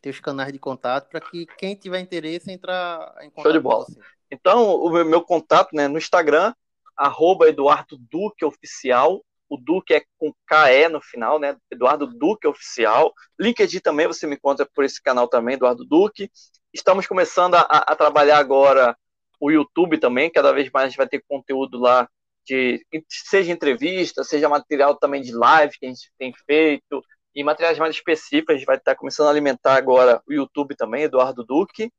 teus 0.00 0.18
canais 0.18 0.52
de 0.52 0.58
contato, 0.58 1.08
para 1.08 1.20
que 1.20 1.46
quem 1.56 1.76
tiver 1.76 2.00
interesse 2.00 2.50
entrar 2.50 3.14
em 3.20 3.30
contato 3.30 3.44
Show 3.44 3.52
de 3.52 3.60
bola. 3.60 3.86
Então, 4.28 4.74
o 4.74 4.90
meu, 4.90 5.04
meu, 5.04 5.22
contato 5.22 5.72
né, 5.72 5.86
no 5.86 5.98
Instagram, 5.98 6.52
arroba 6.96 7.48
Eduardo 7.48 7.96
Duque 7.96 8.44
Oficial. 8.44 9.24
O 9.48 9.56
Duque 9.56 9.94
é 9.94 10.02
com 10.18 10.32
KE 10.48 10.88
no 10.90 11.00
final, 11.00 11.38
né? 11.38 11.56
Eduardo 11.70 12.06
Duque 12.06 12.48
Oficial. 12.48 13.12
LinkedIn 13.38 13.78
também, 13.78 14.08
você 14.08 14.26
me 14.26 14.34
encontra 14.34 14.66
por 14.74 14.82
esse 14.82 15.00
canal 15.00 15.28
também, 15.28 15.54
Eduardo 15.54 15.84
Duque. 15.84 16.28
Estamos 16.74 17.06
começando 17.06 17.54
a, 17.54 17.60
a 17.60 17.94
trabalhar 17.94 18.38
agora 18.38 18.96
o 19.38 19.50
YouTube 19.50 19.98
também, 19.98 20.30
cada 20.30 20.52
vez 20.52 20.70
mais 20.72 20.86
a 20.86 20.88
gente 20.88 20.96
vai 20.96 21.08
ter 21.08 21.22
conteúdo 21.28 21.78
lá 21.78 22.08
de 22.44 22.84
seja 23.08 23.52
entrevista, 23.52 24.24
seja 24.24 24.48
material 24.48 24.96
também 24.96 25.22
de 25.22 25.32
live 25.32 25.78
que 25.78 25.86
a 25.86 25.88
gente 25.88 26.10
tem 26.18 26.32
feito, 26.46 27.02
e 27.34 27.42
materiais 27.42 27.78
mais 27.78 27.94
específicos, 27.94 28.54
a 28.54 28.58
gente 28.58 28.66
vai 28.66 28.76
estar 28.76 28.94
começando 28.94 29.28
a 29.28 29.30
alimentar 29.30 29.74
agora 29.74 30.22
o 30.28 30.32
YouTube 30.32 30.76
também, 30.76 31.04
Eduardo 31.04 31.44
Duque, 31.44 31.90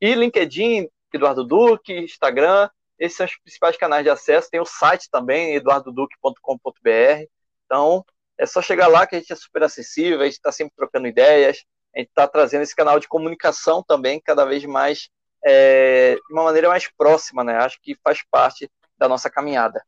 e 0.00 0.14
LinkedIn, 0.14 0.88
Eduardo 1.12 1.44
Duque, 1.44 1.92
Instagram, 1.92 2.68
esses 2.98 3.16
são 3.16 3.26
os 3.26 3.36
principais 3.36 3.76
canais 3.76 4.02
de 4.02 4.10
acesso, 4.10 4.50
tem 4.50 4.60
o 4.60 4.64
site 4.64 5.08
também, 5.10 5.54
eduardoduque.com.br, 5.54 7.26
então 7.64 8.04
é 8.38 8.46
só 8.46 8.60
chegar 8.60 8.88
lá 8.88 9.06
que 9.06 9.14
a 9.14 9.18
gente 9.18 9.32
é 9.32 9.36
super 9.36 9.62
acessível, 9.62 10.20
a 10.20 10.24
gente 10.24 10.34
está 10.34 10.50
sempre 10.50 10.74
trocando 10.76 11.06
ideias, 11.06 11.62
a 11.94 11.98
gente 11.98 12.08
está 12.08 12.26
trazendo 12.26 12.62
esse 12.62 12.74
canal 12.74 12.98
de 12.98 13.06
comunicação 13.06 13.84
também 13.86 14.20
cada 14.20 14.44
vez 14.44 14.64
mais 14.64 15.08
é, 15.44 16.14
de 16.14 16.32
uma 16.32 16.44
maneira 16.44 16.68
mais 16.68 16.88
próxima, 16.96 17.44
né? 17.44 17.56
Acho 17.56 17.78
que 17.82 17.96
faz 18.02 18.22
parte 18.30 18.70
da 19.02 19.08
nossa 19.08 19.28
caminhada. 19.28 19.84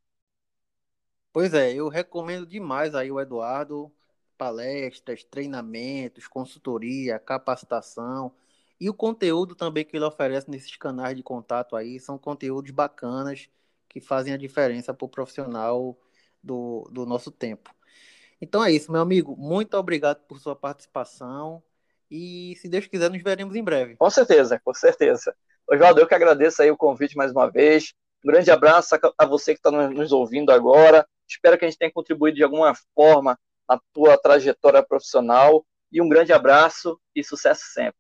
Pois 1.33 1.55
é, 1.55 1.73
eu 1.73 1.89
recomendo 1.89 2.45
demais 2.45 2.97
aí 2.97 3.13
o 3.13 3.21
Eduardo, 3.21 3.93
palestras, 4.37 5.23
treinamentos, 5.23 6.27
consultoria, 6.27 7.19
capacitação 7.19 8.35
e 8.81 8.91
o 8.91 8.95
conteúdo 8.95 9.55
também 9.55 9.85
que 9.85 9.97
ele 9.97 10.05
oferece 10.05 10.51
nesses 10.51 10.75
canais 10.77 11.17
de 11.17 11.23
contato 11.23 11.77
aí 11.77 12.01
são 12.01 12.19
conteúdos 12.19 12.73
bacanas 12.73 13.49
que 13.89 14.01
fazem 14.01 14.35
a 14.35 14.37
diferença 14.37 14.93
para 14.93 15.05
o 15.05 15.09
profissional 15.09 15.97
do, 16.43 16.89
do 16.91 17.07
nosso 17.07 17.31
tempo. 17.31 17.73
Então 18.41 18.65
é 18.65 18.73
isso, 18.73 18.91
meu 18.91 19.01
amigo. 19.01 19.37
Muito 19.37 19.77
obrigado 19.77 20.25
por 20.27 20.41
sua 20.41 20.57
participação 20.57 21.63
e, 22.11 22.57
se 22.57 22.69
Deus 22.69 22.89
quiser, 22.89 23.11
nos 23.11 23.23
veremos 23.23 23.55
em 23.55 23.63
breve. 23.63 23.97
Com 23.97 24.11
certeza, 24.11 24.61
com 24.65 24.75
certeza. 24.75 25.35
Oswaldo, 25.71 26.01
eu 26.01 26.07
que 26.07 26.15
agradeço 26.15 26.61
aí 26.61 26.71
o 26.71 26.77
convite 26.77 27.17
mais 27.17 27.31
uma 27.31 27.49
vez. 27.49 27.95
Um 28.25 28.33
grande 28.33 28.51
abraço 28.51 28.97
a 29.19 29.27
você 29.27 29.53
que 29.53 29.59
está 29.59 29.71
nos 29.71 30.11
ouvindo 30.11 30.51
agora. 30.51 31.07
Espero 31.29 31.59
que 31.59 31.67
a 31.67 31.69
gente 31.69 31.79
tenha 31.79 31.93
contribuído 31.93 32.39
de 32.39 32.43
alguma 32.43 32.73
forma 32.95 33.39
na 33.69 33.79
tua 33.93 34.17
trajetória 34.17 34.83
profissional. 34.83 35.63
E 35.93 36.01
um 36.01 36.09
grande 36.09 36.33
abraço 36.33 36.99
e 37.15 37.23
sucesso 37.23 37.65
sempre. 37.75 37.99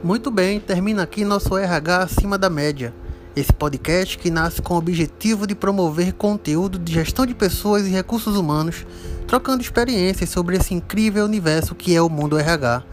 Muito 0.00 0.30
bem, 0.30 0.60
termina 0.60 1.02
aqui 1.02 1.24
nosso 1.24 1.58
RH 1.58 2.04
acima 2.04 2.38
da 2.38 2.48
média. 2.48 2.94
Esse 3.34 3.52
podcast 3.52 4.16
que 4.18 4.30
nasce 4.30 4.62
com 4.62 4.74
o 4.74 4.78
objetivo 4.78 5.44
de 5.44 5.56
promover 5.56 6.12
conteúdo 6.12 6.78
de 6.78 6.92
gestão 6.92 7.26
de 7.26 7.34
pessoas 7.34 7.84
e 7.84 7.90
recursos 7.90 8.36
humanos, 8.36 8.86
trocando 9.26 9.60
experiências 9.60 10.30
sobre 10.30 10.56
esse 10.56 10.72
incrível 10.72 11.24
universo 11.24 11.74
que 11.74 11.96
é 11.96 12.00
o 12.00 12.08
mundo 12.08 12.38
RH. 12.38 12.84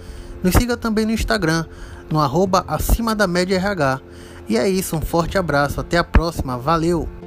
Nos 0.43 0.55
siga 0.55 0.75
também 0.75 1.05
no 1.05 1.11
Instagram, 1.11 1.65
no 2.14 2.20
arroba 2.20 2.64
acima 2.68 3.16
da 3.16 3.26
média 3.26 3.55
RH. 3.55 3.99
E 4.47 4.55
é 4.55 4.70
isso, 4.70 4.95
um 4.95 5.01
forte 5.01 5.36
abraço, 5.36 5.82
até 5.82 5.97
a 5.97 6.03
próxima, 6.03 6.57
valeu! 6.57 7.22